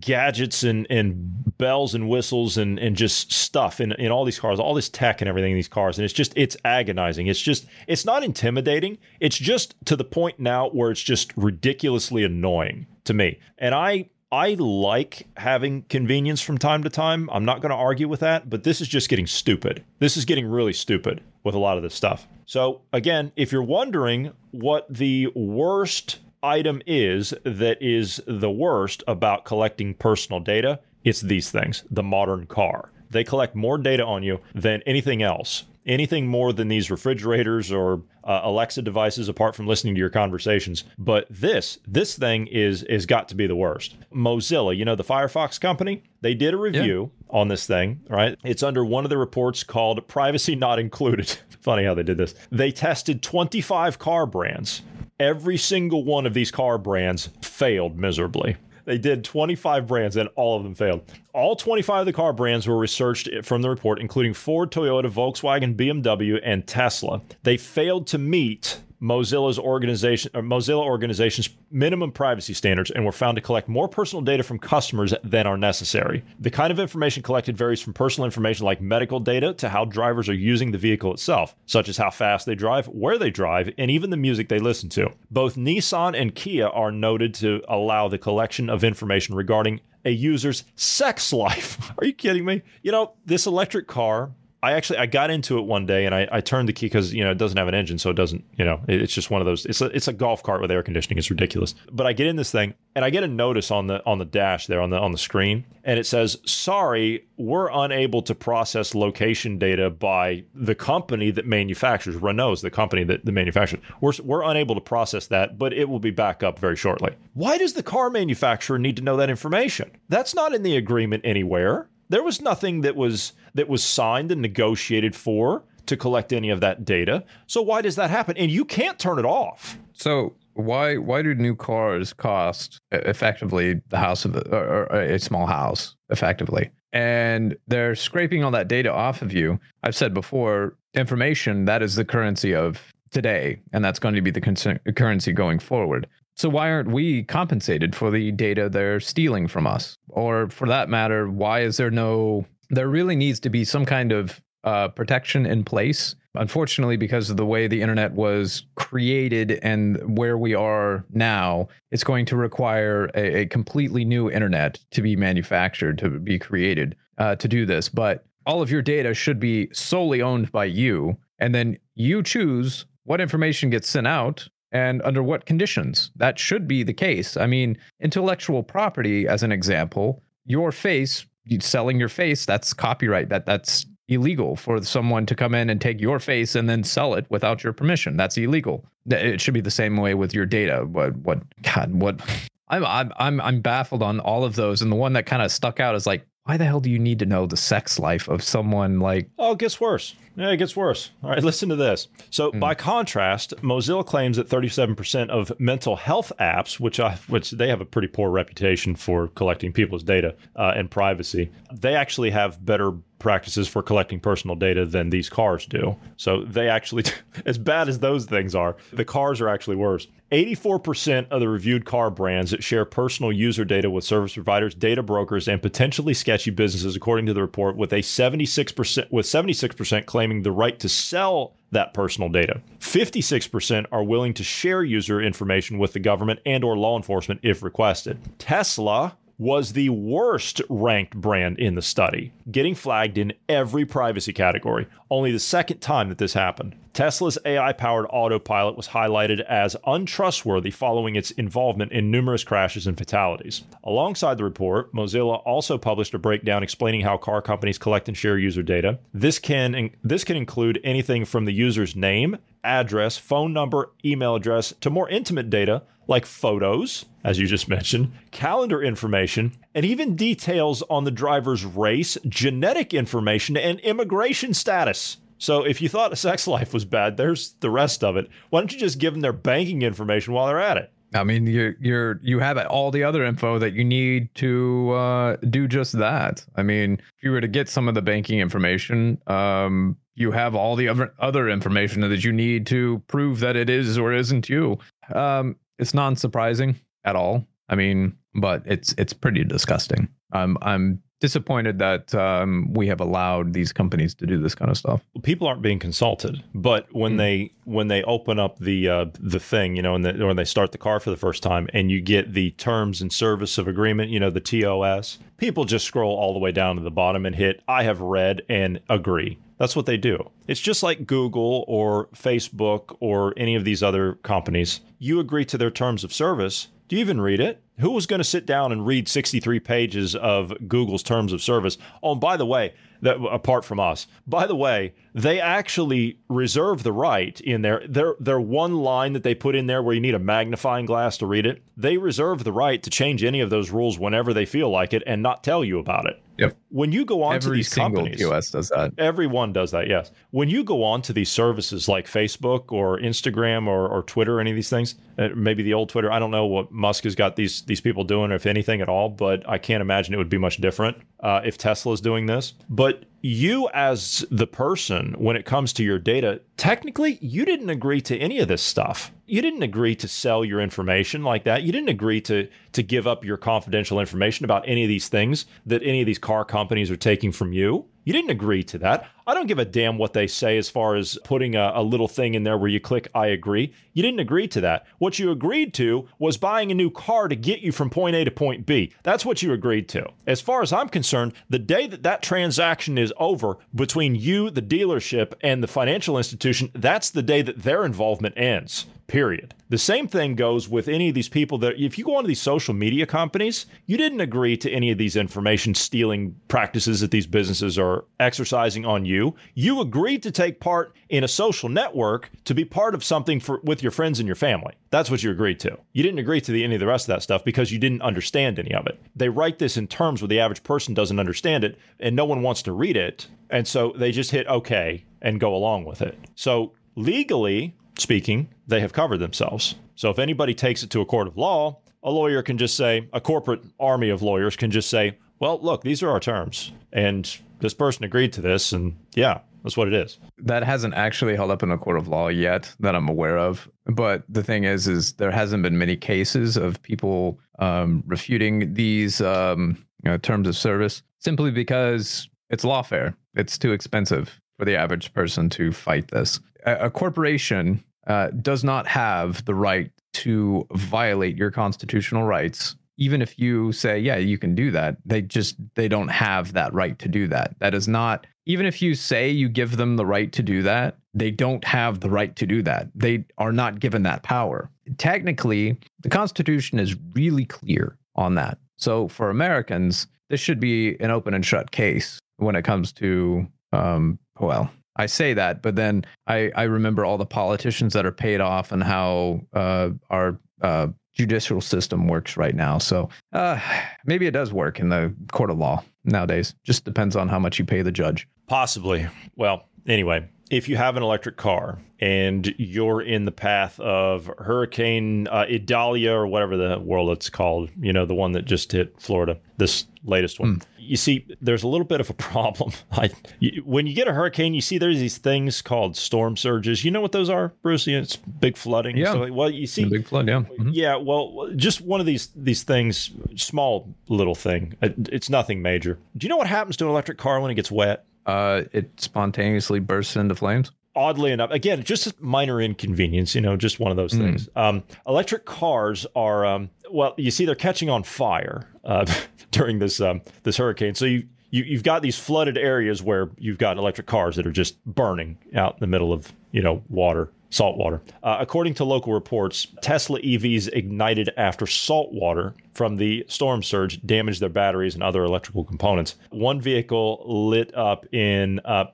gadgets 0.00 0.62
and 0.62 0.86
and 0.90 1.45
bells 1.58 1.94
and 1.94 2.08
whistles 2.08 2.56
and 2.56 2.78
and 2.78 2.96
just 2.96 3.32
stuff 3.32 3.80
in 3.80 3.92
in 3.92 4.10
all 4.10 4.24
these 4.24 4.38
cars, 4.38 4.58
all 4.58 4.74
this 4.74 4.88
tech 4.88 5.20
and 5.20 5.28
everything 5.28 5.52
in 5.52 5.56
these 5.56 5.68
cars, 5.68 5.98
and 5.98 6.04
it's 6.04 6.14
just 6.14 6.32
it's 6.36 6.56
agonizing. 6.64 7.26
It's 7.26 7.40
just 7.40 7.66
it's 7.86 8.04
not 8.04 8.22
intimidating. 8.24 8.98
It's 9.20 9.38
just 9.38 9.74
to 9.86 9.96
the 9.96 10.04
point 10.04 10.38
now 10.38 10.68
where 10.70 10.90
it's 10.90 11.02
just 11.02 11.32
ridiculously 11.36 12.24
annoying 12.24 12.86
to 13.04 13.14
me. 13.14 13.38
And 13.58 13.74
I 13.74 14.10
I 14.30 14.54
like 14.54 15.28
having 15.36 15.82
convenience 15.82 16.40
from 16.40 16.58
time 16.58 16.82
to 16.82 16.90
time. 16.90 17.30
I'm 17.32 17.44
not 17.44 17.60
going 17.60 17.70
to 17.70 17.76
argue 17.76 18.08
with 18.08 18.20
that, 18.20 18.50
but 18.50 18.64
this 18.64 18.80
is 18.80 18.88
just 18.88 19.08
getting 19.08 19.26
stupid. 19.26 19.84
This 20.00 20.16
is 20.16 20.24
getting 20.24 20.46
really 20.46 20.72
stupid 20.72 21.22
with 21.44 21.54
a 21.54 21.58
lot 21.58 21.76
of 21.76 21.84
this 21.84 21.94
stuff. 21.94 22.26
So, 22.44 22.82
again, 22.92 23.30
if 23.36 23.52
you're 23.52 23.62
wondering 23.62 24.32
what 24.50 24.86
the 24.92 25.28
worst 25.34 26.18
item 26.42 26.82
is 26.86 27.32
that 27.44 27.78
is 27.80 28.20
the 28.26 28.50
worst 28.50 29.02
about 29.06 29.44
collecting 29.44 29.94
personal 29.94 30.40
data, 30.40 30.80
it's 31.06 31.22
these 31.22 31.50
things 31.50 31.84
the 31.90 32.02
modern 32.02 32.46
car. 32.46 32.90
They 33.08 33.24
collect 33.24 33.54
more 33.54 33.78
data 33.78 34.04
on 34.04 34.22
you 34.22 34.40
than 34.54 34.82
anything 34.84 35.22
else. 35.22 35.64
Anything 35.86 36.26
more 36.26 36.52
than 36.52 36.66
these 36.66 36.90
refrigerators 36.90 37.70
or 37.70 38.02
uh, 38.24 38.40
Alexa 38.42 38.82
devices, 38.82 39.28
apart 39.28 39.54
from 39.54 39.68
listening 39.68 39.94
to 39.94 40.00
your 40.00 40.10
conversations. 40.10 40.82
But 40.98 41.28
this, 41.30 41.78
this 41.86 42.18
thing 42.18 42.48
is 42.48 42.82
is 42.82 43.06
got 43.06 43.28
to 43.28 43.36
be 43.36 43.46
the 43.46 43.54
worst. 43.54 43.96
Mozilla, 44.12 44.76
you 44.76 44.84
know 44.84 44.96
the 44.96 45.04
Firefox 45.04 45.60
company, 45.60 46.02
they 46.22 46.34
did 46.34 46.54
a 46.54 46.56
review 46.56 47.12
on 47.30 47.46
this 47.46 47.68
thing. 47.68 48.00
Right, 48.10 48.36
it's 48.42 48.64
under 48.64 48.84
one 48.84 49.04
of 49.04 49.10
the 49.10 49.18
reports 49.18 49.62
called 49.62 50.08
"Privacy 50.08 50.56
Not 50.56 50.80
Included." 50.80 51.28
Funny 51.60 51.84
how 51.84 51.94
they 51.94 52.02
did 52.02 52.18
this. 52.18 52.34
They 52.50 52.72
tested 52.72 53.22
25 53.22 54.00
car 54.00 54.26
brands. 54.26 54.82
Every 55.20 55.56
single 55.56 56.04
one 56.04 56.26
of 56.26 56.34
these 56.34 56.50
car 56.50 56.78
brands 56.78 57.30
failed 57.40 57.96
miserably. 57.96 58.56
They 58.86 58.98
did 58.98 59.24
25 59.24 59.86
brands 59.86 60.16
and 60.16 60.28
all 60.36 60.56
of 60.56 60.62
them 60.62 60.74
failed. 60.74 61.02
All 61.34 61.56
25 61.56 62.00
of 62.00 62.06
the 62.06 62.12
car 62.12 62.32
brands 62.32 62.66
were 62.66 62.78
researched 62.78 63.28
from 63.42 63.60
the 63.60 63.68
report, 63.68 64.00
including 64.00 64.32
Ford, 64.32 64.70
Toyota, 64.70 65.10
Volkswagen, 65.10 65.76
BMW, 65.76 66.40
and 66.42 66.66
Tesla. 66.66 67.20
They 67.42 67.56
failed 67.56 68.06
to 68.08 68.18
meet 68.18 68.80
Mozilla's 69.00 69.58
organization 69.58 70.30
or 70.34 70.42
Mozilla 70.42 70.82
organization's 70.82 71.50
minimum 71.70 72.12
privacy 72.12 72.54
standards 72.54 72.90
and 72.90 73.04
were 73.04 73.12
found 73.12 73.36
to 73.36 73.42
collect 73.42 73.68
more 73.68 73.88
personal 73.88 74.22
data 74.22 74.42
from 74.42 74.58
customers 74.58 75.12
than 75.22 75.46
are 75.46 75.56
necessary. 75.56 76.24
The 76.40 76.50
kind 76.50 76.70
of 76.70 76.78
information 76.78 77.22
collected 77.22 77.56
varies 77.56 77.80
from 77.80 77.92
personal 77.92 78.24
information 78.24 78.64
like 78.64 78.80
medical 78.80 79.20
data 79.20 79.54
to 79.54 79.68
how 79.68 79.84
drivers 79.84 80.28
are 80.28 80.34
using 80.34 80.70
the 80.70 80.78
vehicle 80.78 81.12
itself, 81.12 81.54
such 81.66 81.88
as 81.88 81.96
how 81.96 82.10
fast 82.10 82.46
they 82.46 82.54
drive, 82.54 82.86
where 82.86 83.18
they 83.18 83.30
drive, 83.30 83.70
and 83.78 83.90
even 83.90 84.10
the 84.10 84.16
music 84.16 84.48
they 84.48 84.58
listen 84.58 84.88
to. 84.90 85.10
Both 85.30 85.56
Nissan 85.56 86.18
and 86.18 86.34
Kia 86.34 86.66
are 86.66 86.92
noted 86.92 87.34
to 87.34 87.62
allow 87.68 88.08
the 88.08 88.18
collection 88.18 88.70
of 88.70 88.84
information 88.84 89.34
regarding 89.34 89.80
a 90.04 90.10
user's 90.10 90.64
sex 90.76 91.32
life. 91.32 91.92
Are 91.98 92.06
you 92.06 92.14
kidding 92.14 92.44
me? 92.44 92.62
You 92.82 92.92
know, 92.92 93.12
this 93.26 93.46
electric 93.46 93.88
car 93.88 94.30
I 94.66 94.72
actually 94.72 94.98
I 94.98 95.06
got 95.06 95.30
into 95.30 95.58
it 95.58 95.62
one 95.62 95.86
day 95.86 96.06
and 96.06 96.14
I, 96.14 96.26
I 96.32 96.40
turned 96.40 96.68
the 96.68 96.72
key 96.72 96.86
because 96.86 97.14
you 97.14 97.22
know 97.22 97.30
it 97.30 97.38
doesn't 97.38 97.56
have 97.56 97.68
an 97.68 97.74
engine, 97.74 97.98
so 97.98 98.10
it 98.10 98.14
doesn't 98.14 98.44
you 98.56 98.64
know 98.64 98.80
it, 98.88 99.00
it's 99.00 99.14
just 99.14 99.30
one 99.30 99.40
of 99.40 99.46
those. 99.46 99.64
It's 99.64 99.80
a 99.80 99.86
it's 99.86 100.08
a 100.08 100.12
golf 100.12 100.42
cart 100.42 100.60
with 100.60 100.72
air 100.72 100.82
conditioning. 100.82 101.18
It's 101.18 101.30
ridiculous. 101.30 101.76
But 101.92 102.08
I 102.08 102.12
get 102.12 102.26
in 102.26 102.34
this 102.34 102.50
thing 102.50 102.74
and 102.96 103.04
I 103.04 103.10
get 103.10 103.22
a 103.22 103.28
notice 103.28 103.70
on 103.70 103.86
the 103.86 104.04
on 104.04 104.18
the 104.18 104.24
dash 104.24 104.66
there 104.66 104.80
on 104.80 104.90
the 104.90 104.98
on 104.98 105.12
the 105.12 105.18
screen, 105.18 105.64
and 105.84 106.00
it 106.00 106.04
says, 106.04 106.38
"Sorry, 106.44 107.26
we're 107.36 107.70
unable 107.70 108.22
to 108.22 108.34
process 108.34 108.92
location 108.92 109.56
data 109.56 109.88
by 109.88 110.42
the 110.52 110.74
company 110.74 111.30
that 111.30 111.46
manufactures 111.46 112.16
Renault's 112.16 112.60
the 112.62 112.70
company 112.70 113.04
that 113.04 113.24
the 113.24 113.30
manufactures. 113.30 113.78
We're 114.00 114.14
we're 114.24 114.42
unable 114.42 114.74
to 114.74 114.80
process 114.80 115.28
that, 115.28 115.58
but 115.58 115.74
it 115.74 115.88
will 115.88 116.00
be 116.00 116.10
back 116.10 116.42
up 116.42 116.58
very 116.58 116.76
shortly." 116.76 117.14
Why 117.34 117.56
does 117.56 117.74
the 117.74 117.84
car 117.84 118.10
manufacturer 118.10 118.80
need 118.80 118.96
to 118.96 119.02
know 119.02 119.16
that 119.16 119.30
information? 119.30 119.92
That's 120.08 120.34
not 120.34 120.54
in 120.54 120.64
the 120.64 120.76
agreement 120.76 121.22
anywhere. 121.24 121.88
There 122.08 122.22
was 122.22 122.40
nothing 122.40 122.82
that 122.82 122.96
was 122.96 123.32
that 123.54 123.68
was 123.68 123.82
signed 123.82 124.30
and 124.32 124.40
negotiated 124.42 125.14
for 125.16 125.64
to 125.86 125.96
collect 125.96 126.32
any 126.32 126.50
of 126.50 126.60
that 126.60 126.84
data. 126.84 127.24
So 127.46 127.62
why 127.62 127.80
does 127.82 127.96
that 127.96 128.10
happen? 128.10 128.36
And 128.36 128.50
you 128.50 128.64
can't 128.64 128.98
turn 128.98 129.18
it 129.18 129.24
off. 129.24 129.78
So 129.92 130.34
why 130.54 130.96
why 130.96 131.22
do 131.22 131.34
new 131.34 131.54
cars 131.54 132.12
cost 132.12 132.80
effectively 132.90 133.80
the 133.88 133.98
house 133.98 134.24
of 134.24 134.32
the, 134.32 134.48
or, 134.54 134.86
a 134.86 135.18
small 135.18 135.46
house 135.46 135.96
effectively? 136.10 136.70
And 136.92 137.56
they're 137.66 137.94
scraping 137.94 138.42
all 138.42 138.50
that 138.52 138.68
data 138.68 138.92
off 138.92 139.20
of 139.20 139.32
you. 139.32 139.60
I've 139.82 139.96
said 139.96 140.14
before, 140.14 140.76
information 140.94 141.66
that 141.66 141.82
is 141.82 141.94
the 141.94 142.04
currency 142.04 142.54
of 142.54 142.92
today, 143.10 143.60
and 143.72 143.84
that's 143.84 143.98
going 143.98 144.14
to 144.14 144.22
be 144.22 144.30
the 144.30 144.40
con- 144.40 144.80
currency 144.94 145.32
going 145.32 145.58
forward. 145.58 146.06
So 146.36 146.48
why 146.48 146.70
aren't 146.70 146.90
we 146.90 147.22
compensated 147.24 147.96
for 147.96 148.10
the 148.10 148.30
data 148.32 148.68
they're 148.68 149.00
stealing 149.00 149.48
from 149.48 149.66
us? 149.66 149.96
Or 150.08 150.48
for 150.50 150.68
that 150.68 150.88
matter, 150.88 151.28
why 151.28 151.60
is 151.60 151.76
there 151.76 151.90
no 151.90 152.46
there 152.68 152.88
really 152.88 153.16
needs 153.16 153.40
to 153.40 153.50
be 153.50 153.64
some 153.64 153.86
kind 153.86 154.12
of 154.12 154.40
uh, 154.64 154.88
protection 154.88 155.46
in 155.46 155.64
place. 155.64 156.16
Unfortunately, 156.34 156.96
because 156.96 157.30
of 157.30 157.36
the 157.36 157.46
way 157.46 157.68
the 157.68 157.80
internet 157.80 158.12
was 158.12 158.66
created 158.74 159.60
and 159.62 160.18
where 160.18 160.36
we 160.36 160.54
are 160.54 161.06
now, 161.10 161.68
it's 161.92 162.04
going 162.04 162.26
to 162.26 162.36
require 162.36 163.08
a, 163.14 163.42
a 163.42 163.46
completely 163.46 164.04
new 164.04 164.30
internet 164.30 164.78
to 164.90 165.00
be 165.00 165.16
manufactured, 165.16 165.96
to 165.98 166.10
be 166.18 166.38
created 166.38 166.96
uh, 167.18 167.36
to 167.36 167.48
do 167.48 167.64
this. 167.64 167.88
But 167.88 168.26
all 168.44 168.60
of 168.60 168.70
your 168.70 168.82
data 168.82 169.14
should 169.14 169.40
be 169.40 169.68
solely 169.72 170.20
owned 170.20 170.52
by 170.52 170.66
you. 170.66 171.16
And 171.38 171.54
then 171.54 171.78
you 171.94 172.22
choose 172.22 172.86
what 173.04 173.20
information 173.20 173.70
gets 173.70 173.88
sent 173.88 174.06
out 174.06 174.48
and 174.76 175.00
under 175.02 175.22
what 175.22 175.46
conditions. 175.46 176.10
That 176.16 176.38
should 176.38 176.68
be 176.68 176.82
the 176.82 176.92
case. 176.92 177.36
I 177.36 177.46
mean, 177.46 177.78
intellectual 178.00 178.62
property, 178.62 179.26
as 179.26 179.42
an 179.42 179.50
example, 179.50 180.22
your 180.44 180.70
face 180.70 181.24
selling 181.60 181.98
your 181.98 182.08
face 182.08 182.44
that's 182.44 182.74
copyright. 182.74 183.28
That 183.28 183.46
that's 183.46 183.86
illegal 184.08 184.54
for 184.56 184.82
someone 184.82 185.26
to 185.26 185.34
come 185.34 185.54
in 185.54 185.70
and 185.70 185.80
take 185.80 186.00
your 186.00 186.20
face 186.20 186.54
and 186.54 186.68
then 186.68 186.84
sell 186.84 187.14
it 187.14 187.26
without 187.28 187.64
your 187.64 187.72
permission. 187.72 188.16
That's 188.16 188.36
illegal. 188.36 188.84
It 189.06 189.40
should 189.40 189.54
be 189.54 189.60
the 189.60 189.70
same 189.70 189.96
way 189.96 190.14
with 190.14 190.34
your 190.34 190.46
data. 190.46 190.86
What 190.86 191.16
what 191.16 191.38
god 191.62 191.94
what? 191.94 192.20
I'm 192.68 192.84
i'm 192.84 193.12
i'm, 193.16 193.40
I'm 193.40 193.60
baffled 193.60 194.02
on 194.02 194.18
all 194.20 194.44
of 194.44 194.56
those. 194.56 194.82
And 194.82 194.90
the 194.90 194.96
one 194.96 195.12
that 195.14 195.26
kind 195.26 195.42
of 195.42 195.52
stuck 195.52 195.80
out 195.80 195.94
is 195.94 196.06
like 196.06 196.26
why 196.46 196.56
the 196.56 196.64
hell 196.64 196.80
do 196.80 196.90
you 196.90 196.98
need 196.98 197.18
to 197.18 197.26
know 197.26 197.46
the 197.46 197.56
sex 197.56 197.98
life 197.98 198.28
of 198.28 198.42
someone 198.42 198.98
like 198.98 199.28
oh 199.38 199.52
it 199.52 199.58
gets 199.58 199.80
worse 199.80 200.14
yeah, 200.36 200.50
it 200.50 200.58
gets 200.58 200.76
worse. 200.76 201.10
All 201.22 201.30
right, 201.30 201.42
listen 201.42 201.70
to 201.70 201.76
this. 201.76 202.08
So, 202.30 202.52
mm. 202.52 202.60
by 202.60 202.74
contrast, 202.74 203.54
Mozilla 203.62 204.04
claims 204.04 204.36
that 204.36 204.48
37% 204.48 205.30
of 205.30 205.58
mental 205.58 205.96
health 205.96 206.30
apps, 206.38 206.78
which 206.78 207.00
I, 207.00 207.14
which 207.26 207.52
they 207.52 207.68
have 207.68 207.80
a 207.80 207.86
pretty 207.86 208.08
poor 208.08 208.30
reputation 208.30 208.96
for 208.96 209.28
collecting 209.28 209.72
people's 209.72 210.02
data 210.02 210.36
uh, 210.54 210.74
and 210.76 210.90
privacy, 210.90 211.50
they 211.72 211.94
actually 211.94 212.30
have 212.30 212.62
better 212.64 212.92
practices 213.18 213.66
for 213.66 213.82
collecting 213.82 214.20
personal 214.20 214.56
data 214.56 214.84
than 214.84 215.10
these 215.10 215.28
cars 215.28 215.66
do. 215.66 215.96
So 216.16 216.44
they 216.44 216.68
actually, 216.68 217.04
as 217.46 217.58
bad 217.58 217.88
as 217.88 217.98
those 217.98 218.26
things 218.26 218.54
are, 218.54 218.76
the 218.92 219.04
cars 219.04 219.40
are 219.40 219.48
actually 219.48 219.76
worse. 219.76 220.06
84% 220.32 221.28
of 221.30 221.40
the 221.40 221.48
reviewed 221.48 221.84
car 221.84 222.10
brands 222.10 222.50
that 222.50 222.62
share 222.62 222.84
personal 222.84 223.30
user 223.30 223.64
data 223.64 223.88
with 223.88 224.04
service 224.04 224.34
providers, 224.34 224.74
data 224.74 225.02
brokers, 225.02 225.46
and 225.46 225.62
potentially 225.62 226.14
sketchy 226.14 226.50
businesses, 226.50 226.96
according 226.96 227.26
to 227.26 227.32
the 227.32 227.40
report, 227.40 227.76
with 227.76 227.92
a 227.92 228.00
76% 228.00 229.10
with 229.12 229.26
76% 229.26 230.06
claiming 230.06 230.42
the 230.42 230.50
right 230.50 230.78
to 230.80 230.88
sell 230.88 231.54
that 231.70 231.94
personal 231.94 232.28
data. 232.28 232.60
56% 232.80 233.86
are 233.92 234.02
willing 234.02 234.34
to 234.34 234.42
share 234.42 234.82
user 234.82 235.20
information 235.20 235.78
with 235.78 235.92
the 235.92 236.00
government 236.00 236.40
and 236.44 236.64
or 236.64 236.76
law 236.76 236.96
enforcement 236.96 237.40
if 237.42 237.62
requested. 237.62 238.18
Tesla 238.38 239.16
was 239.38 239.72
the 239.72 239.90
worst 239.90 240.62
ranked 240.68 241.14
brand 241.14 241.58
in 241.58 241.74
the 241.74 241.82
study, 241.82 242.32
getting 242.50 242.74
flagged 242.74 243.18
in 243.18 243.32
every 243.48 243.84
privacy 243.84 244.32
category. 244.32 244.86
Only 245.10 245.32
the 245.32 245.38
second 245.38 245.80
time 245.80 246.08
that 246.08 246.18
this 246.18 246.34
happened. 246.34 246.74
Tesla's 246.96 247.36
AI 247.44 247.74
powered 247.74 248.06
autopilot 248.08 248.74
was 248.74 248.88
highlighted 248.88 249.40
as 249.44 249.76
untrustworthy 249.86 250.70
following 250.70 251.14
its 251.14 251.30
involvement 251.32 251.92
in 251.92 252.10
numerous 252.10 252.42
crashes 252.42 252.86
and 252.86 252.96
fatalities. 252.96 253.64
Alongside 253.84 254.38
the 254.38 254.44
report, 254.44 254.94
Mozilla 254.94 255.42
also 255.44 255.76
published 255.76 256.14
a 256.14 256.18
breakdown 256.18 256.62
explaining 256.62 257.02
how 257.02 257.18
car 257.18 257.42
companies 257.42 257.76
collect 257.76 258.08
and 258.08 258.16
share 258.16 258.38
user 258.38 258.62
data. 258.62 258.98
This 259.12 259.38
can, 259.38 259.90
this 260.02 260.24
can 260.24 260.38
include 260.38 260.80
anything 260.82 261.26
from 261.26 261.44
the 261.44 261.52
user's 261.52 261.94
name, 261.94 262.38
address, 262.64 263.18
phone 263.18 263.52
number, 263.52 263.90
email 264.02 264.34
address, 264.34 264.72
to 264.80 264.88
more 264.88 265.10
intimate 265.10 265.50
data 265.50 265.82
like 266.06 266.26
photos, 266.26 267.04
as 267.24 267.38
you 267.38 267.46
just 267.46 267.68
mentioned, 267.68 268.12
calendar 268.30 268.82
information, 268.82 269.52
and 269.74 269.84
even 269.84 270.16
details 270.16 270.82
on 270.88 271.04
the 271.04 271.10
driver's 271.10 271.64
race, 271.64 272.16
genetic 272.28 272.94
information, 272.94 273.56
and 273.56 273.80
immigration 273.80 274.54
status. 274.54 275.18
So 275.38 275.64
if 275.64 275.82
you 275.82 275.88
thought 275.88 276.12
a 276.12 276.16
sex 276.16 276.46
life 276.46 276.72
was 276.72 276.84
bad, 276.84 277.16
there's 277.16 277.54
the 277.60 277.70
rest 277.70 278.02
of 278.02 278.16
it. 278.16 278.28
Why 278.50 278.60
don't 278.60 278.72
you 278.72 278.78
just 278.78 278.98
give 278.98 279.12
them 279.12 279.20
their 279.20 279.32
banking 279.32 279.82
information 279.82 280.32
while 280.32 280.46
they're 280.46 280.60
at 280.60 280.78
it? 280.78 280.92
I 281.14 281.24
mean, 281.24 281.46
you're 281.46 281.76
you're 281.80 282.20
you 282.22 282.40
have 282.40 282.58
all 282.66 282.90
the 282.90 283.04
other 283.04 283.24
info 283.24 283.58
that 283.58 283.74
you 283.74 283.84
need 283.84 284.34
to 284.36 284.90
uh, 284.92 285.36
do 285.48 285.68
just 285.68 285.92
that. 285.98 286.44
I 286.56 286.62
mean, 286.62 286.94
if 286.94 287.22
you 287.22 287.30
were 287.30 287.40
to 287.40 287.48
get 287.48 287.68
some 287.68 287.88
of 287.88 287.94
the 287.94 288.02
banking 288.02 288.40
information, 288.40 289.18
um, 289.26 289.96
you 290.14 290.32
have 290.32 290.54
all 290.54 290.74
the 290.74 290.88
other 290.88 291.14
other 291.18 291.48
information 291.48 292.00
that 292.02 292.24
you 292.24 292.32
need 292.32 292.66
to 292.68 293.02
prove 293.06 293.40
that 293.40 293.56
it 293.56 293.70
is 293.70 293.98
or 293.98 294.12
isn't 294.12 294.48
you. 294.48 294.78
Um, 295.14 295.56
it's 295.78 295.94
non 295.94 296.16
surprising 296.16 296.76
at 297.04 297.16
all. 297.16 297.46
I 297.68 297.74
mean, 297.74 298.16
but 298.34 298.62
it's 298.66 298.94
it's 298.98 299.12
pretty 299.12 299.44
disgusting. 299.44 300.08
I'm 300.32 300.56
I'm 300.62 301.02
disappointed 301.20 301.78
that 301.78 302.14
um, 302.14 302.72
we 302.74 302.86
have 302.88 303.00
allowed 303.00 303.54
these 303.54 303.72
companies 303.72 304.14
to 304.14 304.26
do 304.26 304.38
this 304.38 304.54
kind 304.54 304.70
of 304.70 304.76
stuff. 304.76 305.02
People 305.22 305.48
aren't 305.48 305.62
being 305.62 305.78
consulted, 305.78 306.42
but 306.54 306.86
when 306.92 307.14
mm. 307.14 307.18
they 307.18 307.52
when 307.64 307.88
they 307.88 308.02
open 308.04 308.38
up 308.38 308.58
the 308.58 308.88
uh, 308.88 309.06
the 309.18 309.40
thing, 309.40 309.76
you 309.76 309.82
know, 309.82 309.94
and 309.94 310.04
the, 310.04 310.26
when 310.26 310.36
they 310.36 310.44
start 310.44 310.72
the 310.72 310.78
car 310.78 311.00
for 311.00 311.10
the 311.10 311.16
first 311.16 311.42
time, 311.42 311.68
and 311.72 311.90
you 311.90 312.00
get 312.00 312.34
the 312.34 312.50
terms 312.52 313.00
and 313.00 313.12
service 313.12 313.58
of 313.58 313.66
agreement, 313.66 314.10
you 314.10 314.20
know, 314.20 314.30
the 314.30 314.40
TOS, 314.40 315.18
people 315.38 315.64
just 315.64 315.86
scroll 315.86 316.14
all 316.16 316.32
the 316.32 316.38
way 316.38 316.52
down 316.52 316.76
to 316.76 316.82
the 316.82 316.90
bottom 316.90 317.24
and 317.24 317.34
hit 317.34 317.62
"I 317.66 317.84
have 317.84 318.00
read 318.00 318.42
and 318.48 318.80
agree." 318.88 319.38
That's 319.58 319.74
what 319.76 319.86
they 319.86 319.96
do. 319.96 320.30
It's 320.46 320.60
just 320.60 320.82
like 320.82 321.06
Google 321.06 321.64
or 321.66 322.08
Facebook 322.08 322.96
or 323.00 323.32
any 323.36 323.54
of 323.54 323.64
these 323.64 323.82
other 323.82 324.14
companies. 324.16 324.80
You 324.98 325.20
agree 325.20 325.44
to 325.46 325.58
their 325.58 325.70
terms 325.70 326.04
of 326.04 326.12
service. 326.12 326.68
Do 326.88 326.96
you 326.96 327.00
even 327.00 327.20
read 327.20 327.40
it? 327.40 327.62
Who 327.80 327.90
was 327.90 328.06
going 328.06 328.20
to 328.20 328.24
sit 328.24 328.46
down 328.46 328.72
and 328.72 328.86
read 328.86 329.08
63 329.08 329.60
pages 329.60 330.14
of 330.14 330.52
Google's 330.68 331.02
terms 331.02 331.32
of 331.32 331.42
service? 331.42 331.78
Oh, 332.02 332.12
and 332.12 332.20
by 332.20 332.36
the 332.36 332.46
way, 332.46 332.74
that 333.02 333.16
apart 333.30 333.64
from 333.64 333.80
us. 333.80 334.06
By 334.26 334.46
the 334.46 334.56
way, 334.56 334.94
they 335.14 335.40
actually 335.40 336.18
reserve 336.28 336.82
the 336.82 336.92
right 336.92 337.38
in 337.40 337.62
there. 337.62 337.82
Their 337.86 338.14
their 338.18 338.40
one 338.40 338.76
line 338.76 339.12
that 339.12 339.22
they 339.22 339.34
put 339.34 339.54
in 339.54 339.66
there 339.66 339.82
where 339.82 339.94
you 339.94 340.00
need 340.00 340.14
a 340.14 340.18
magnifying 340.18 340.86
glass 340.86 341.18
to 341.18 341.26
read 341.26 341.46
it. 341.46 341.62
They 341.76 341.98
reserve 341.98 342.44
the 342.44 342.52
right 342.52 342.82
to 342.82 342.90
change 342.90 343.22
any 343.22 343.40
of 343.40 343.50
those 343.50 343.70
rules 343.70 343.98
whenever 343.98 344.32
they 344.32 344.46
feel 344.46 344.70
like 344.70 344.94
it 344.94 345.02
and 345.06 345.22
not 345.22 345.44
tell 345.44 345.64
you 345.64 345.78
about 345.78 346.06
it. 346.06 346.22
Yep. 346.38 346.56
When 346.68 346.92
you 346.92 347.04
go 347.04 347.22
on 347.22 347.36
Every 347.36 347.50
to 347.50 347.54
these 347.56 347.68
single 347.68 348.02
companies, 348.02 348.20
POS 348.20 348.50
does 348.50 348.68
that. 348.68 348.92
Everyone 348.98 349.52
does 349.52 349.70
that. 349.70 349.88
Yes. 349.88 350.10
When 350.30 350.48
you 350.48 350.64
go 350.64 350.82
on 350.82 351.02
to 351.02 351.12
these 351.12 351.30
services 351.30 351.88
like 351.88 352.06
Facebook 352.06 352.72
or 352.72 352.98
Instagram 352.98 353.66
or, 353.66 353.88
or 353.88 354.02
Twitter, 354.02 354.40
any 354.40 354.50
of 354.50 354.56
these 354.56 354.70
things, 354.70 354.96
uh, 355.18 355.28
maybe 355.34 355.62
the 355.62 355.74
old 355.74 355.88
Twitter. 355.88 356.12
I 356.12 356.18
don't 356.18 356.30
know 356.30 356.46
what 356.46 356.70
Musk 356.70 357.04
has 357.04 357.14
got 357.14 357.36
these 357.36 357.62
these 357.62 357.80
people 357.80 358.04
doing, 358.04 358.32
if 358.32 358.46
anything 358.46 358.80
at 358.80 358.88
all. 358.88 359.08
But 359.08 359.48
I 359.48 359.58
can't 359.58 359.80
imagine 359.80 360.14
it 360.14 360.18
would 360.18 360.28
be 360.28 360.38
much 360.38 360.58
different 360.58 360.98
uh, 361.20 361.40
if 361.44 361.56
Tesla 361.58 361.92
is 361.92 362.00
doing 362.00 362.26
this. 362.26 362.54
But 362.68 363.04
you 363.26 363.68
as 363.74 364.24
the 364.30 364.46
person, 364.46 365.14
when 365.18 365.36
it 365.36 365.44
comes 365.44 365.72
to 365.74 365.82
your 365.82 365.98
data, 365.98 366.40
technically 366.56 367.18
you 367.20 367.44
didn't 367.44 367.70
agree 367.70 368.00
to 368.02 368.16
any 368.16 368.38
of 368.38 368.48
this 368.48 368.62
stuff. 368.62 369.10
You 369.26 369.42
didn't 369.42 369.64
agree 369.64 369.96
to 369.96 370.06
sell 370.06 370.44
your 370.44 370.60
information 370.60 371.24
like 371.24 371.44
that. 371.44 371.64
You 371.64 371.72
didn't 371.72 371.88
agree 371.88 372.20
to 372.22 372.48
to 372.72 372.82
give 372.82 373.06
up 373.06 373.24
your 373.24 373.36
confidential 373.36 373.98
information 373.98 374.44
about 374.44 374.68
any 374.68 374.84
of 374.84 374.88
these 374.88 375.08
things 375.08 375.46
that 375.66 375.82
any 375.82 376.00
of 376.00 376.06
these 376.06 376.18
car 376.18 376.44
companies 376.44 376.90
are 376.90 376.96
taking 376.96 377.32
from 377.32 377.52
you. 377.52 377.86
You 378.04 378.12
didn't 378.12 378.30
agree 378.30 378.62
to 378.64 378.78
that. 378.78 379.08
I 379.28 379.34
don't 379.34 379.48
give 379.48 379.58
a 379.58 379.64
damn 379.64 379.98
what 379.98 380.12
they 380.12 380.28
say 380.28 380.56
as 380.56 380.70
far 380.70 380.94
as 380.94 381.18
putting 381.24 381.56
a, 381.56 381.72
a, 381.74 381.82
little 381.82 382.06
thing 382.06 382.34
in 382.34 382.44
there 382.44 382.56
where 382.56 382.70
you 382.70 382.78
click 382.78 383.08
I 383.12 383.26
agree. 383.26 383.74
You 383.92 384.00
didn't 384.00 384.20
agree 384.20 384.46
to 384.46 384.60
that. 384.60 384.86
What 384.98 385.18
you 385.18 385.32
agreed 385.32 385.74
to 385.74 386.06
was 386.20 386.36
buying 386.36 386.70
a 386.70 386.76
new 386.76 386.92
car 386.92 387.26
to 387.26 387.34
get 387.34 387.58
you 387.58 387.72
from 387.72 387.90
point 387.90 388.14
A 388.14 388.24
to 388.24 388.30
point 388.30 388.66
B. 388.66 388.92
That's 389.02 389.24
what 389.24 389.42
you 389.42 389.52
agreed 389.52 389.88
to. 389.88 390.12
As 390.28 390.40
far 390.40 390.62
as 390.62 390.72
I'm 390.72 390.88
concerned, 390.88 391.32
the 391.50 391.58
day 391.58 391.88
that 391.88 392.04
that 392.04 392.22
transaction 392.22 392.98
is 392.98 393.12
over 393.16 393.58
between 393.74 394.14
you, 394.14 394.48
the 394.48 394.62
dealership, 394.62 395.32
and 395.40 395.60
the 395.60 395.66
financial 395.66 396.18
institution, 396.18 396.70
that's 396.72 397.10
the 397.10 397.22
day 397.22 397.42
that 397.42 397.64
their 397.64 397.84
involvement 397.84 398.38
ends 398.38 398.86
period. 399.06 399.54
The 399.68 399.78
same 399.78 400.08
thing 400.08 400.34
goes 400.34 400.68
with 400.68 400.88
any 400.88 401.08
of 401.08 401.14
these 401.14 401.28
people 401.28 401.58
that 401.58 401.80
if 401.80 401.98
you 401.98 402.04
go 402.04 402.16
onto 402.16 402.28
these 402.28 402.40
social 402.40 402.74
media 402.74 403.06
companies, 403.06 403.66
you 403.86 403.96
didn't 403.96 404.20
agree 404.20 404.56
to 404.58 404.70
any 404.70 404.90
of 404.90 404.98
these 404.98 405.16
information 405.16 405.74
stealing 405.74 406.36
practices 406.48 407.00
that 407.00 407.10
these 407.10 407.26
businesses 407.26 407.78
are 407.78 408.04
exercising 408.20 408.84
on 408.84 409.04
you. 409.04 409.15
You 409.54 409.80
agreed 409.80 410.22
to 410.24 410.30
take 410.30 410.60
part 410.60 410.94
in 411.08 411.24
a 411.24 411.28
social 411.28 411.68
network 411.68 412.30
to 412.44 412.54
be 412.54 412.64
part 412.64 412.94
of 412.94 413.04
something 413.04 413.40
for 413.40 413.60
with 413.64 413.82
your 413.82 413.92
friends 413.92 414.18
and 414.18 414.26
your 414.26 414.36
family. 414.36 414.74
That's 414.90 415.10
what 415.10 415.22
you 415.22 415.30
agreed 415.30 415.60
to. 415.60 415.78
You 415.92 416.02
didn't 416.02 416.18
agree 416.18 416.40
to 416.40 416.52
the, 416.52 416.64
any 416.64 416.74
of 416.74 416.80
the 416.80 416.86
rest 416.86 417.08
of 417.08 417.14
that 417.14 417.22
stuff 417.22 417.44
because 417.44 417.72
you 417.72 417.78
didn't 417.78 418.02
understand 418.02 418.58
any 418.58 418.74
of 418.74 418.86
it. 418.86 419.00
They 419.14 419.28
write 419.28 419.58
this 419.58 419.76
in 419.76 419.86
terms 419.86 420.20
where 420.20 420.28
the 420.28 420.40
average 420.40 420.62
person 420.62 420.94
doesn't 420.94 421.20
understand 421.20 421.64
it 421.64 421.78
and 422.00 422.14
no 422.14 422.24
one 422.24 422.42
wants 422.42 422.62
to 422.62 422.72
read 422.72 422.96
it. 422.96 423.28
And 423.50 423.66
so 423.66 423.92
they 423.96 424.12
just 424.12 424.30
hit 424.30 424.46
okay 424.48 425.04
and 425.22 425.40
go 425.40 425.54
along 425.54 425.84
with 425.84 426.02
it. 426.02 426.18
So 426.34 426.72
legally, 426.94 427.74
speaking, 427.98 428.48
they 428.66 428.80
have 428.80 428.92
covered 428.92 429.18
themselves. 429.18 429.76
So 429.94 430.10
if 430.10 430.18
anybody 430.18 430.54
takes 430.54 430.82
it 430.82 430.90
to 430.90 431.00
a 431.00 431.06
court 431.06 431.28
of 431.28 431.36
law, 431.36 431.80
a 432.02 432.10
lawyer 432.10 432.42
can 432.42 432.58
just 432.58 432.76
say, 432.76 433.08
a 433.12 433.20
corporate 433.20 433.62
army 433.80 434.10
of 434.10 434.22
lawyers 434.22 434.56
can 434.56 434.70
just 434.70 434.88
say, 434.88 435.18
well, 435.38 435.58
look, 435.60 435.82
these 435.82 436.02
are 436.02 436.10
our 436.10 436.20
terms. 436.20 436.72
And 436.92 437.38
this 437.60 437.74
person 437.74 438.04
agreed 438.04 438.32
to 438.34 438.40
this. 438.40 438.72
And 438.72 438.96
yeah, 439.14 439.40
that's 439.62 439.76
what 439.76 439.88
it 439.88 439.94
is. 439.94 440.18
That 440.38 440.62
hasn't 440.62 440.94
actually 440.94 441.34
held 441.34 441.50
up 441.50 441.62
in 441.62 441.70
a 441.70 441.78
court 441.78 441.96
of 441.96 442.08
law 442.08 442.28
yet 442.28 442.74
that 442.80 442.94
I'm 442.94 443.08
aware 443.08 443.38
of. 443.38 443.68
But 443.86 444.22
the 444.28 444.42
thing 444.42 444.64
is, 444.64 444.86
is 444.86 445.14
there 445.14 445.30
hasn't 445.30 445.62
been 445.62 445.78
many 445.78 445.96
cases 445.96 446.56
of 446.56 446.80
people 446.82 447.40
um, 447.58 448.04
refuting 448.06 448.74
these 448.74 449.20
um, 449.20 449.84
you 450.04 450.10
know, 450.10 450.18
terms 450.18 450.46
of 450.46 450.56
service 450.56 451.02
simply 451.18 451.50
because 451.50 452.28
it's 452.50 452.64
lawfare. 452.64 453.14
It's 453.34 453.58
too 453.58 453.72
expensive 453.72 454.40
for 454.58 454.64
the 454.64 454.76
average 454.76 455.12
person 455.12 455.50
to 455.50 455.72
fight 455.72 456.08
this. 456.08 456.40
A, 456.64 456.86
a 456.86 456.90
corporation 456.90 457.82
uh, 458.06 458.28
does 458.30 458.62
not 458.62 458.86
have 458.86 459.44
the 459.46 459.54
right 459.54 459.90
to 460.14 460.66
violate 460.72 461.36
your 461.36 461.50
constitutional 461.50 462.22
rights 462.22 462.76
even 462.98 463.22
if 463.22 463.38
you 463.38 463.72
say 463.72 463.98
yeah 463.98 464.16
you 464.16 464.38
can 464.38 464.54
do 464.54 464.70
that 464.70 464.96
they 465.04 465.22
just 465.22 465.56
they 465.74 465.88
don't 465.88 466.08
have 466.08 466.52
that 466.52 466.72
right 466.72 466.98
to 466.98 467.08
do 467.08 467.26
that. 467.28 467.54
That 467.58 467.74
is 467.74 467.88
not 467.88 468.26
even 468.46 468.66
if 468.66 468.80
you 468.80 468.94
say 468.94 469.28
you 469.28 469.48
give 469.48 469.76
them 469.76 469.96
the 469.96 470.06
right 470.06 470.32
to 470.32 470.42
do 470.42 470.62
that 470.62 470.96
they 471.14 471.30
don't 471.30 471.64
have 471.64 472.00
the 472.00 472.10
right 472.10 472.36
to 472.36 472.46
do 472.46 472.62
that. 472.62 472.88
They 472.94 473.24
are 473.38 473.52
not 473.52 473.80
given 473.80 474.02
that 474.02 474.22
power. 474.22 474.70
Technically 474.98 475.78
the 476.00 476.10
constitution 476.10 476.78
is 476.78 476.96
really 477.14 477.44
clear 477.44 477.96
on 478.14 478.34
that. 478.36 478.58
So 478.76 479.08
for 479.08 479.30
americans 479.30 480.06
this 480.28 480.40
should 480.40 480.60
be 480.60 481.00
an 481.00 481.10
open 481.10 481.34
and 481.34 481.44
shut 481.44 481.70
case 481.70 482.18
when 482.36 482.56
it 482.56 482.62
comes 482.62 482.92
to 482.92 483.46
um, 483.72 484.18
well 484.38 484.70
I 484.96 485.06
say 485.06 485.34
that, 485.34 485.62
but 485.62 485.76
then 485.76 486.04
I, 486.26 486.50
I 486.56 486.62
remember 486.64 487.04
all 487.04 487.18
the 487.18 487.26
politicians 487.26 487.92
that 487.92 488.06
are 488.06 488.12
paid 488.12 488.40
off 488.40 488.72
and 488.72 488.82
how 488.82 489.42
uh, 489.52 489.90
our 490.10 490.40
uh, 490.62 490.88
judicial 491.16 491.60
system 491.60 492.06
works 492.06 492.36
right 492.36 492.54
now. 492.54 492.78
So 492.78 493.08
uh, 493.32 493.58
maybe 494.04 494.26
it 494.26 494.32
does 494.32 494.52
work 494.52 494.78
in 494.78 494.90
the 494.90 495.14
court 495.32 495.50
of 495.50 495.58
law 495.58 495.82
nowadays. 496.04 496.54
Just 496.62 496.84
depends 496.84 497.16
on 497.16 497.28
how 497.28 497.38
much 497.38 497.58
you 497.58 497.64
pay 497.64 497.82
the 497.82 497.90
judge. 497.90 498.28
Possibly. 498.46 499.08
Well, 499.34 499.68
anyway, 499.86 500.28
if 500.50 500.68
you 500.68 500.76
have 500.76 500.96
an 500.96 501.02
electric 501.02 501.36
car 501.36 501.78
and 501.98 502.54
you're 502.58 503.02
in 503.02 503.24
the 503.24 503.32
path 503.32 503.80
of 503.80 504.30
Hurricane 504.38 505.26
uh, 505.28 505.46
Idalia 505.48 506.12
or 506.12 506.26
whatever 506.26 506.56
the 506.56 506.78
world 506.78 507.10
it's 507.10 507.30
called, 507.30 507.70
you 507.80 507.92
know, 507.92 508.06
the 508.06 508.14
one 508.14 508.32
that 508.32 508.44
just 508.44 508.70
hit 508.72 509.00
Florida, 509.00 509.38
this 509.56 509.86
latest 510.04 510.38
one. 510.38 510.56
Mm. 510.56 510.62
You 510.78 510.96
see, 510.96 511.26
there's 511.40 511.64
a 511.64 511.68
little 511.68 511.86
bit 511.86 512.00
of 512.00 512.10
a 512.10 512.14
problem. 512.14 512.72
I, 512.92 513.10
you, 513.40 513.62
when 513.64 513.88
you 513.88 513.94
get 513.94 514.06
a 514.06 514.12
hurricane, 514.12 514.54
you 514.54 514.60
see 514.60 514.78
there's 514.78 515.00
these 515.00 515.18
things 515.18 515.62
called 515.62 515.96
storm 515.96 516.36
surges. 516.36 516.84
You 516.84 516.92
know 516.92 517.00
what 517.00 517.10
those 517.10 517.28
are, 517.28 517.52
Bruce? 517.62 517.88
It's 517.88 518.14
big 518.14 518.56
flooding. 518.56 518.96
Yeah. 518.96 519.12
So, 519.12 519.32
well, 519.32 519.50
you 519.50 519.66
see, 519.66 519.82
a 519.82 519.88
big 519.88 520.06
flood. 520.06 520.28
Yeah. 520.28 520.40
Mm-hmm. 520.42 520.70
Yeah. 520.72 520.96
Well, 520.96 521.48
just 521.56 521.80
one 521.80 521.98
of 521.98 522.06
these 522.06 522.28
these 522.36 522.62
things, 522.62 523.10
small 523.34 523.92
little 524.08 524.36
thing. 524.36 524.74
It's 524.80 525.28
nothing 525.28 525.60
major. 525.60 525.98
Do 526.16 526.24
you 526.24 526.28
know 526.28 526.36
what 526.36 526.46
happens 526.46 526.76
to 526.76 526.84
an 526.84 526.90
electric 526.90 527.18
car 527.18 527.40
when 527.40 527.50
it 527.50 527.54
gets 527.54 527.70
wet? 527.70 528.04
Uh, 528.26 528.64
it 528.72 529.00
spontaneously 529.00 529.78
bursts 529.78 530.16
into 530.16 530.34
flames 530.34 530.72
oddly 530.96 531.30
enough, 531.30 531.50
again, 531.50 531.84
just 531.84 532.06
a 532.06 532.14
minor 532.18 532.60
inconvenience, 532.60 533.34
you 533.34 533.40
know, 533.40 533.56
just 533.56 533.78
one 533.78 533.90
of 533.90 533.96
those 533.96 534.14
mm. 534.14 534.18
things. 534.18 534.48
Um, 534.56 534.82
electric 535.06 535.44
cars 535.44 536.06
are, 536.16 536.46
um, 536.46 536.70
well, 536.90 537.14
you 537.18 537.30
see, 537.30 537.44
they're 537.44 537.54
catching 537.54 537.90
on 537.90 538.02
fire 538.02 538.66
uh, 538.84 539.04
during 539.50 539.78
this 539.78 540.00
um, 540.00 540.22
this 540.42 540.56
hurricane. 540.56 540.94
So 540.94 541.04
you, 541.04 541.28
you 541.50 541.62
you've 541.64 541.82
got 541.82 542.02
these 542.02 542.18
flooded 542.18 542.56
areas 542.56 543.02
where 543.02 543.30
you've 543.38 543.58
got 543.58 543.76
electric 543.76 544.06
cars 544.06 544.36
that 544.36 544.46
are 544.46 544.52
just 544.52 544.82
burning 544.84 545.38
out 545.54 545.74
in 545.74 545.80
the 545.80 545.86
middle 545.86 546.12
of 546.12 546.32
you 546.50 546.62
know 546.62 546.82
water 546.88 547.30
salt 547.56 547.76
water. 547.76 548.02
Uh, 548.22 548.36
according 548.38 548.74
to 548.74 548.84
local 548.84 549.12
reports, 549.12 549.66
Tesla 549.80 550.20
EVs 550.20 550.68
ignited 550.72 551.30
after 551.36 551.66
salt 551.66 552.12
water 552.12 552.54
from 552.74 552.96
the 552.96 553.24
storm 553.28 553.62
surge 553.62 554.04
damaged 554.06 554.40
their 554.40 554.48
batteries 554.48 554.94
and 554.94 555.02
other 555.02 555.24
electrical 555.24 555.64
components. 555.64 556.16
One 556.30 556.60
vehicle 556.60 557.22
lit 557.26 557.74
up 557.74 558.06
in 558.12 558.60
uh, 558.64 558.84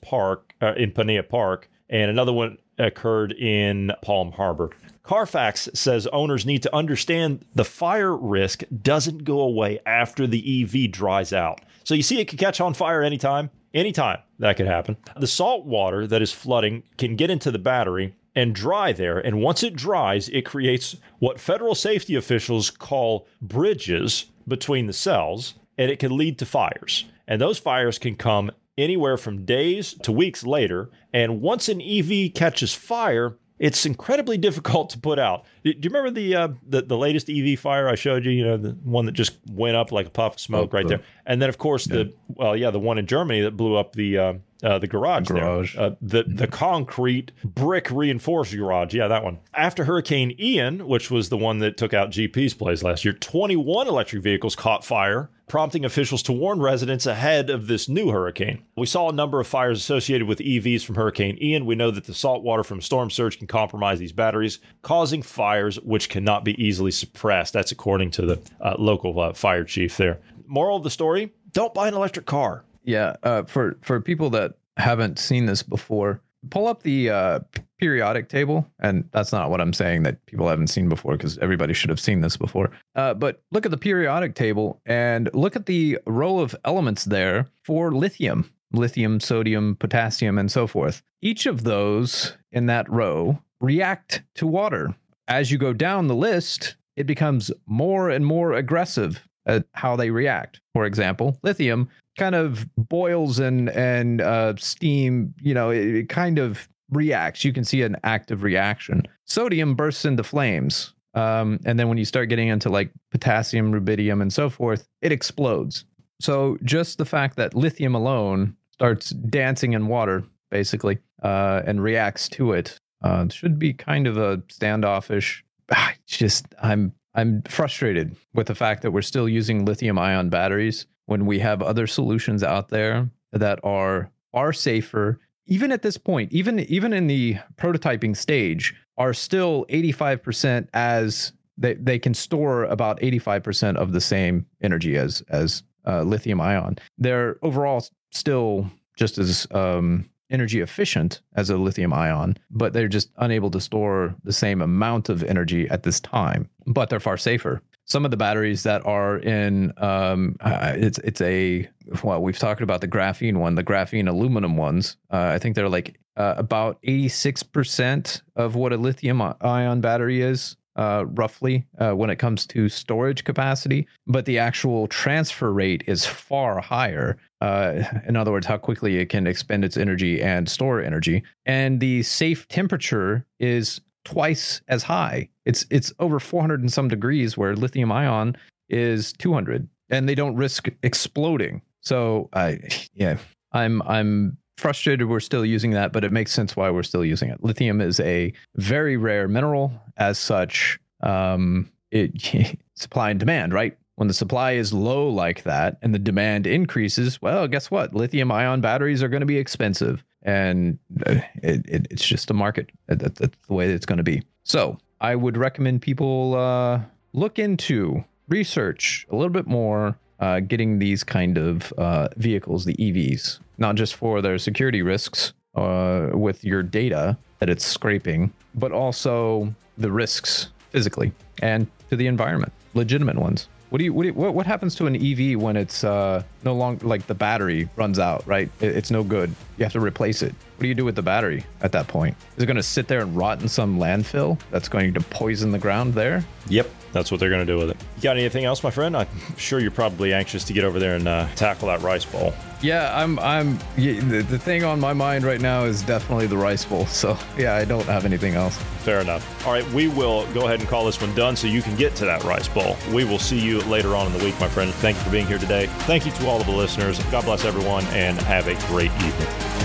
Park, 0.00 0.54
uh, 0.62 0.74
in 0.74 0.92
Pinellas 0.92 1.28
Park, 1.28 1.68
and 1.90 2.10
another 2.10 2.32
one 2.32 2.58
occurred 2.78 3.32
in 3.32 3.92
Palm 4.02 4.32
Harbor. 4.32 4.70
Carfax 5.02 5.68
says 5.74 6.06
owners 6.08 6.46
need 6.46 6.62
to 6.62 6.74
understand 6.74 7.44
the 7.54 7.64
fire 7.64 8.16
risk 8.16 8.62
doesn't 8.82 9.24
go 9.24 9.40
away 9.40 9.78
after 9.84 10.26
the 10.26 10.62
EV 10.62 10.90
dries 10.90 11.32
out. 11.32 11.60
So 11.84 11.94
you 11.94 12.02
see, 12.02 12.20
it 12.20 12.26
could 12.26 12.38
catch 12.38 12.60
on 12.60 12.72
fire 12.72 13.02
anytime. 13.02 13.50
Anytime 13.74 14.18
that 14.38 14.56
could 14.56 14.66
happen. 14.66 14.96
The 15.18 15.26
salt 15.26 15.66
water 15.66 16.06
that 16.06 16.22
is 16.22 16.32
flooding 16.32 16.84
can 16.96 17.16
get 17.16 17.30
into 17.30 17.50
the 17.50 17.58
battery 17.58 18.14
and 18.36 18.54
dry 18.54 18.92
there. 18.92 19.18
And 19.18 19.42
once 19.42 19.62
it 19.62 19.74
dries, 19.74 20.28
it 20.28 20.42
creates 20.42 20.96
what 21.18 21.40
federal 21.40 21.74
safety 21.74 22.14
officials 22.14 22.70
call 22.70 23.26
bridges 23.42 24.26
between 24.46 24.86
the 24.86 24.92
cells, 24.92 25.54
and 25.76 25.90
it 25.90 25.98
can 25.98 26.16
lead 26.16 26.38
to 26.38 26.46
fires. 26.46 27.04
And 27.26 27.40
those 27.40 27.58
fires 27.58 27.98
can 27.98 28.14
come 28.16 28.50
anywhere 28.76 29.16
from 29.16 29.44
days 29.44 29.94
to 30.02 30.12
weeks 30.12 30.44
later. 30.44 30.90
And 31.12 31.40
once 31.40 31.68
an 31.68 31.80
EV 31.80 32.34
catches 32.34 32.74
fire, 32.74 33.36
it's 33.64 33.86
incredibly 33.86 34.36
difficult 34.36 34.90
to 34.90 34.98
put 34.98 35.18
out. 35.18 35.46
Do 35.64 35.70
you 35.70 35.78
remember 35.84 36.10
the 36.10 36.36
uh, 36.36 36.48
the, 36.68 36.82
the 36.82 36.98
latest 36.98 37.30
EV 37.30 37.58
fire 37.58 37.88
I 37.88 37.94
showed 37.94 38.26
you? 38.26 38.30
You 38.30 38.44
know, 38.44 38.56
the 38.58 38.72
one 38.84 39.06
that 39.06 39.12
just 39.12 39.38
went 39.50 39.74
up 39.74 39.90
like 39.90 40.06
a 40.06 40.10
puff 40.10 40.34
of 40.34 40.40
smoke 40.40 40.70
oh, 40.74 40.76
right 40.76 40.86
there. 40.86 41.00
And 41.24 41.40
then, 41.40 41.48
of 41.48 41.56
course, 41.56 41.86
yeah. 41.86 41.96
the 41.96 42.14
well, 42.28 42.54
yeah, 42.54 42.70
the 42.70 42.78
one 42.78 42.98
in 42.98 43.06
Germany 43.06 43.40
that 43.40 43.52
blew 43.52 43.76
up 43.76 43.94
the 43.94 44.18
uh, 44.18 44.34
uh, 44.62 44.78
the 44.78 44.86
garage, 44.86 45.28
the 45.28 45.34
garage. 45.34 45.78
Uh, 45.78 45.92
the 46.02 46.24
the 46.24 46.46
concrete 46.46 47.32
brick 47.42 47.90
reinforced 47.90 48.54
garage. 48.54 48.92
Yeah, 48.92 49.08
that 49.08 49.24
one. 49.24 49.38
After 49.54 49.84
Hurricane 49.84 50.36
Ian, 50.38 50.86
which 50.86 51.10
was 51.10 51.30
the 51.30 51.38
one 51.38 51.60
that 51.60 51.78
took 51.78 51.94
out 51.94 52.10
GP's 52.10 52.52
place 52.52 52.82
last 52.82 53.02
year, 53.02 53.14
21 53.14 53.88
electric 53.88 54.22
vehicles 54.22 54.54
caught 54.54 54.84
fire 54.84 55.30
prompting 55.46 55.84
officials 55.84 56.22
to 56.24 56.32
warn 56.32 56.60
residents 56.60 57.06
ahead 57.06 57.50
of 57.50 57.66
this 57.66 57.88
new 57.88 58.10
hurricane. 58.10 58.62
We 58.76 58.86
saw 58.86 59.08
a 59.08 59.12
number 59.12 59.40
of 59.40 59.46
fires 59.46 59.78
associated 59.78 60.26
with 60.26 60.38
EVs 60.38 60.84
from 60.84 60.94
Hurricane 60.94 61.38
Ian. 61.40 61.66
We 61.66 61.74
know 61.74 61.90
that 61.90 62.04
the 62.04 62.14
salt 62.14 62.42
water 62.42 62.64
from 62.64 62.80
storm 62.80 63.10
surge 63.10 63.38
can 63.38 63.46
compromise 63.46 63.98
these 63.98 64.12
batteries, 64.12 64.58
causing 64.82 65.22
fires 65.22 65.80
which 65.80 66.08
cannot 66.08 66.44
be 66.44 66.62
easily 66.62 66.90
suppressed. 66.90 67.52
That's 67.52 67.72
according 67.72 68.10
to 68.12 68.26
the 68.26 68.40
uh, 68.60 68.76
local 68.78 69.18
uh, 69.20 69.32
fire 69.34 69.64
chief 69.64 69.96
there. 69.96 70.20
Moral 70.46 70.76
of 70.76 70.82
the 70.82 70.90
story 70.90 71.32
don't 71.52 71.74
buy 71.74 71.88
an 71.88 71.94
electric 71.94 72.26
car. 72.26 72.64
Yeah, 72.82 73.16
uh, 73.22 73.44
for 73.44 73.78
for 73.80 74.00
people 74.00 74.30
that 74.30 74.54
haven't 74.76 75.18
seen 75.18 75.46
this 75.46 75.62
before, 75.62 76.20
pull 76.50 76.68
up 76.68 76.82
the 76.82 77.10
uh, 77.10 77.40
periodic 77.78 78.28
table, 78.28 78.66
and 78.80 79.08
that's 79.12 79.32
not 79.32 79.50
what 79.50 79.60
I'm 79.60 79.72
saying 79.72 80.04
that 80.04 80.24
people 80.26 80.48
haven't 80.48 80.68
seen 80.68 80.88
before 80.88 81.16
because 81.16 81.38
everybody 81.38 81.74
should 81.74 81.90
have 81.90 82.00
seen 82.00 82.20
this 82.20 82.36
before. 82.36 82.70
Uh, 82.94 83.14
but 83.14 83.42
look 83.50 83.64
at 83.64 83.70
the 83.70 83.76
periodic 83.76 84.34
table 84.34 84.80
and 84.86 85.30
look 85.34 85.56
at 85.56 85.66
the 85.66 85.98
row 86.06 86.38
of 86.40 86.56
elements 86.64 87.04
there 87.04 87.48
for 87.62 87.92
lithium, 87.92 88.50
lithium, 88.72 89.20
sodium, 89.20 89.76
potassium, 89.76 90.38
and 90.38 90.50
so 90.50 90.66
forth. 90.66 91.02
Each 91.22 91.46
of 91.46 91.64
those 91.64 92.36
in 92.52 92.66
that 92.66 92.90
row 92.90 93.38
react 93.60 94.22
to 94.36 94.46
water. 94.46 94.94
As 95.28 95.50
you 95.50 95.58
go 95.58 95.72
down 95.72 96.06
the 96.06 96.14
list, 96.14 96.76
it 96.96 97.06
becomes 97.06 97.50
more 97.66 98.10
and 98.10 98.24
more 98.24 98.52
aggressive 98.52 99.26
at 99.46 99.66
how 99.72 99.96
they 99.96 100.10
react. 100.10 100.60
For 100.72 100.86
example, 100.86 101.38
lithium 101.42 101.88
kind 102.16 102.34
of 102.34 102.68
boils 102.76 103.38
and 103.38 103.70
and 103.70 104.20
uh, 104.20 104.54
steam. 104.56 105.34
You 105.40 105.54
know, 105.54 105.70
it, 105.70 105.86
it 105.86 106.08
kind 106.08 106.38
of 106.38 106.68
reacts. 106.90 107.44
You 107.44 107.52
can 107.52 107.64
see 107.64 107.82
an 107.82 107.96
active 108.04 108.42
reaction. 108.42 109.02
Sodium 109.24 109.74
bursts 109.74 110.04
into 110.04 110.22
flames. 110.22 110.92
Um, 111.14 111.60
and 111.64 111.78
then 111.78 111.88
when 111.88 111.98
you 111.98 112.04
start 112.04 112.28
getting 112.28 112.48
into 112.48 112.68
like 112.68 112.90
potassium, 113.10 113.72
rubidium, 113.72 114.20
and 114.20 114.32
so 114.32 114.50
forth, 114.50 114.88
it 115.00 115.12
explodes. 115.12 115.84
So 116.20 116.58
just 116.64 116.98
the 116.98 117.04
fact 117.04 117.36
that 117.36 117.54
lithium 117.54 117.94
alone 117.94 118.56
starts 118.72 119.10
dancing 119.10 119.74
in 119.74 119.86
water, 119.86 120.24
basically, 120.50 120.98
uh, 121.22 121.62
and 121.66 121.82
reacts 121.82 122.28
to 122.30 122.52
it, 122.52 122.78
uh, 123.02 123.28
should 123.28 123.58
be 123.58 123.72
kind 123.72 124.06
of 124.06 124.16
a 124.16 124.42
standoffish. 124.48 125.44
Just 126.06 126.46
I'm 126.62 126.92
I'm 127.14 127.42
frustrated 127.42 128.16
with 128.34 128.48
the 128.48 128.54
fact 128.54 128.82
that 128.82 128.90
we're 128.90 129.02
still 129.02 129.28
using 129.28 129.64
lithium 129.64 129.98
ion 129.98 130.28
batteries 130.30 130.86
when 131.06 131.26
we 131.26 131.38
have 131.38 131.62
other 131.62 131.86
solutions 131.86 132.42
out 132.42 132.68
there 132.68 133.10
that 133.32 133.60
are 133.62 134.10
far 134.32 134.52
safer 134.52 135.18
even 135.46 135.72
at 135.72 135.82
this 135.82 135.98
point, 135.98 136.32
even 136.32 136.60
even 136.60 136.92
in 136.92 137.06
the 137.06 137.36
prototyping 137.56 138.16
stage, 138.16 138.74
are 138.96 139.12
still 139.12 139.66
85% 139.68 140.68
as 140.72 141.32
they, 141.58 141.74
they 141.74 141.98
can 141.98 142.14
store 142.14 142.64
about 142.64 143.00
85% 143.00 143.76
of 143.76 143.92
the 143.92 144.00
same 144.00 144.46
energy 144.62 144.96
as 144.96 145.22
as 145.28 145.62
uh, 145.86 146.02
lithium 146.02 146.40
ion. 146.40 146.78
They're 146.98 147.36
overall 147.42 147.84
still 148.10 148.70
just 148.96 149.18
as 149.18 149.46
um, 149.50 150.08
energy 150.30 150.60
efficient 150.60 151.20
as 151.34 151.50
a 151.50 151.56
lithium 151.56 151.92
ion, 151.92 152.36
but 152.50 152.72
they're 152.72 152.88
just 152.88 153.10
unable 153.18 153.50
to 153.50 153.60
store 153.60 154.14
the 154.24 154.32
same 154.32 154.62
amount 154.62 155.08
of 155.08 155.22
energy 155.22 155.68
at 155.68 155.82
this 155.82 156.00
time. 156.00 156.48
But 156.66 156.88
they're 156.88 157.00
far 157.00 157.18
safer 157.18 157.60
some 157.86 158.04
of 158.04 158.10
the 158.10 158.16
batteries 158.16 158.62
that 158.62 158.84
are 158.86 159.18
in 159.18 159.72
um, 159.76 160.36
it's 160.42 160.98
it's 160.98 161.20
a 161.20 161.68
well 162.02 162.22
we've 162.22 162.38
talked 162.38 162.62
about 162.62 162.80
the 162.80 162.88
graphene 162.88 163.36
one 163.36 163.54
the 163.54 163.64
graphene 163.64 164.08
aluminum 164.08 164.56
ones. 164.56 164.96
Uh, 165.10 165.32
i 165.34 165.38
think 165.38 165.54
they're 165.54 165.68
like 165.68 165.98
uh, 166.16 166.34
about 166.36 166.80
86% 166.82 168.22
of 168.36 168.54
what 168.54 168.72
a 168.72 168.76
lithium 168.76 169.20
ion 169.40 169.80
battery 169.80 170.22
is 170.22 170.56
uh, 170.76 171.04
roughly 171.08 171.66
uh, 171.78 171.92
when 171.92 172.10
it 172.10 172.16
comes 172.16 172.46
to 172.46 172.68
storage 172.68 173.24
capacity. 173.24 173.86
But 174.06 174.24
the 174.24 174.38
actual 174.38 174.86
transfer 174.86 175.52
rate 175.52 175.82
is 175.86 176.06
far 176.06 176.60
higher 176.60 177.16
uh, 177.40 177.82
in 178.08 178.16
other 178.16 178.32
words 178.32 178.46
how 178.46 178.56
quickly 178.56 178.96
it 178.98 179.10
can 179.10 179.26
expend 179.26 179.64
its 179.64 179.76
energy 179.76 180.22
and 180.22 180.48
store 180.48 180.80
energy. 180.80 181.22
And 181.44 181.78
the 181.78 182.02
safe 182.02 182.48
temperature 182.48 183.26
is 183.38 183.80
twice 184.04 184.60
as 184.68 184.82
high. 184.82 185.28
It's 185.44 185.66
it's 185.70 185.92
over 185.98 186.20
400 186.20 186.60
and 186.60 186.72
some 186.72 186.88
degrees 186.88 187.36
where 187.36 187.54
lithium 187.56 187.92
ion 187.92 188.36
is 188.68 189.12
200 189.14 189.68
and 189.90 190.08
they 190.08 190.14
don't 190.14 190.36
risk 190.36 190.68
exploding. 190.82 191.62
So 191.80 192.28
I 192.32 192.58
yeah, 192.94 193.18
I'm 193.52 193.82
I'm 193.82 194.38
frustrated 194.56 195.08
we're 195.08 195.20
still 195.20 195.44
using 195.44 195.72
that, 195.72 195.92
but 195.92 196.04
it 196.04 196.12
makes 196.12 196.32
sense 196.32 196.56
why 196.56 196.70
we're 196.70 196.82
still 196.82 197.04
using 197.04 197.28
it. 197.28 197.42
Lithium 197.42 197.80
is 197.80 198.00
a 198.00 198.32
very 198.56 198.96
rare 198.96 199.28
mineral 199.28 199.72
as 199.96 200.18
such. 200.18 200.78
Um, 201.02 201.70
it 201.90 202.58
supply 202.74 203.10
and 203.10 203.20
demand, 203.20 203.52
right? 203.52 203.76
When 203.96 204.08
the 204.08 204.14
supply 204.14 204.52
is 204.52 204.72
low 204.72 205.08
like 205.08 205.44
that 205.44 205.78
and 205.82 205.94
the 205.94 205.98
demand 205.98 206.46
increases, 206.46 207.22
well, 207.22 207.46
guess 207.46 207.70
what? 207.70 207.94
Lithium 207.94 208.32
ion 208.32 208.60
batteries 208.60 209.02
are 209.02 209.08
going 209.08 209.20
to 209.20 209.26
be 209.26 209.38
expensive 209.38 210.02
and 210.22 210.78
uh, 211.06 211.16
it, 211.42 211.64
it, 211.68 211.86
it's 211.90 212.04
just 212.04 212.30
a 212.30 212.34
market. 212.34 212.70
That, 212.86 213.14
that's 213.14 213.36
the 213.46 213.54
way 213.54 213.70
it's 213.70 213.86
going 213.86 213.98
to 213.98 214.04
be. 214.04 214.22
So 214.42 214.78
I 215.00 215.14
would 215.14 215.36
recommend 215.36 215.82
people 215.82 216.34
uh, 216.34 216.80
look 217.12 217.38
into 217.38 218.04
research 218.28 219.06
a 219.10 219.16
little 219.16 219.32
bit 219.32 219.46
more, 219.46 219.96
uh, 220.20 220.40
getting 220.40 220.78
these 220.78 221.04
kind 221.04 221.38
of 221.38 221.72
uh, 221.78 222.08
vehicles, 222.16 222.64
the 222.64 222.74
EVs, 222.74 223.38
not 223.58 223.76
just 223.76 223.94
for 223.94 224.22
their 224.22 224.38
security 224.38 224.82
risks 224.82 225.32
uh, 225.54 226.08
with 226.12 226.44
your 226.44 226.62
data 226.62 227.16
that 227.38 227.48
it's 227.48 227.64
scraping, 227.64 228.32
but 228.54 228.72
also 228.72 229.54
the 229.76 229.90
risks 229.90 230.50
physically 230.70 231.12
and 231.42 231.66
to 231.90 231.96
the 231.96 232.06
environment, 232.06 232.52
legitimate 232.74 233.16
ones. 233.16 233.48
What 233.70 233.78
do 233.78 233.84
you 233.84 233.92
what 233.92 234.02
do 234.02 234.08
you, 234.08 234.14
what, 234.14 234.34
what 234.34 234.46
happens 234.46 234.74
to 234.76 234.86
an 234.86 234.94
EV 234.94 235.40
when 235.40 235.56
it's 235.56 235.82
uh, 235.84 236.22
no 236.44 236.54
longer 236.54 236.86
like 236.86 237.06
the 237.06 237.14
battery 237.14 237.68
runs 237.76 237.98
out, 237.98 238.26
right? 238.26 238.48
It, 238.60 238.76
it's 238.76 238.90
no 238.90 239.02
good. 239.02 239.34
You 239.58 239.64
have 239.64 239.72
to 239.72 239.80
replace 239.80 240.22
it. 240.22 240.34
What 240.56 240.62
do 240.62 240.68
you 240.68 240.74
do 240.74 240.84
with 240.84 240.94
the 240.94 241.02
battery 241.02 241.44
at 241.62 241.72
that 241.72 241.88
point? 241.88 242.16
Is 242.36 242.44
it 242.44 242.46
going 242.46 242.56
to 242.56 242.62
sit 242.62 242.86
there 242.86 243.00
and 243.00 243.16
rot 243.16 243.42
in 243.42 243.48
some 243.48 243.78
landfill 243.78 244.38
that's 244.52 244.68
going 244.68 244.94
to 244.94 245.00
poison 245.00 245.50
the 245.50 245.58
ground 245.58 245.94
there? 245.94 246.24
Yep, 246.48 246.70
that's 246.92 247.10
what 247.10 247.18
they're 247.18 247.28
going 247.28 247.44
to 247.44 247.52
do 247.52 247.58
with 247.58 247.70
it. 247.70 247.76
You 247.96 248.02
got 248.02 248.16
anything 248.16 248.44
else, 248.44 248.62
my 248.62 248.70
friend? 248.70 248.96
I'm 248.96 249.08
sure 249.36 249.58
you're 249.58 249.72
probably 249.72 250.12
anxious 250.12 250.44
to 250.44 250.52
get 250.52 250.62
over 250.62 250.78
there 250.78 250.94
and 250.94 251.08
uh, 251.08 251.26
tackle 251.34 251.68
that 251.68 251.80
rice 251.82 252.04
bowl. 252.04 252.32
Yeah, 252.62 252.96
I'm. 252.96 253.18
I'm. 253.18 253.58
The, 253.76 254.22
the 254.22 254.38
thing 254.38 254.64
on 254.64 254.78
my 254.80 254.92
mind 254.92 255.24
right 255.24 255.40
now 255.40 255.64
is 255.64 255.82
definitely 255.82 256.28
the 256.28 256.36
rice 256.36 256.64
bowl. 256.64 256.86
So 256.86 257.18
yeah, 257.36 257.56
I 257.56 257.64
don't 257.64 257.84
have 257.86 258.04
anything 258.04 258.34
else. 258.34 258.56
Fair 258.84 259.00
enough. 259.00 259.46
All 259.46 259.52
right, 259.52 259.68
we 259.72 259.88
will 259.88 260.26
go 260.32 260.46
ahead 260.46 260.60
and 260.60 260.68
call 260.68 260.86
this 260.86 261.00
one 261.00 261.14
done 261.14 261.34
so 261.36 261.46
you 261.46 261.60
can 261.60 261.74
get 261.76 261.94
to 261.96 262.04
that 262.04 262.22
rice 262.24 262.48
bowl. 262.48 262.76
We 262.92 263.04
will 263.04 263.18
see 263.18 263.38
you 263.38 263.60
later 263.62 263.96
on 263.96 264.06
in 264.06 264.16
the 264.16 264.24
week, 264.24 264.38
my 264.40 264.48
friend. 264.48 264.72
Thank 264.74 264.96
you 264.96 265.02
for 265.02 265.10
being 265.10 265.26
here 265.26 265.38
today. 265.38 265.66
Thank 265.80 266.06
you 266.06 266.12
to 266.12 266.26
all 266.28 266.40
of 266.40 266.46
the 266.46 266.52
listeners. 266.52 267.02
God 267.04 267.24
bless 267.24 267.44
everyone, 267.44 267.84
and 267.86 268.16
have 268.20 268.46
a 268.46 268.54
great 268.68 268.92
evening. 268.92 269.63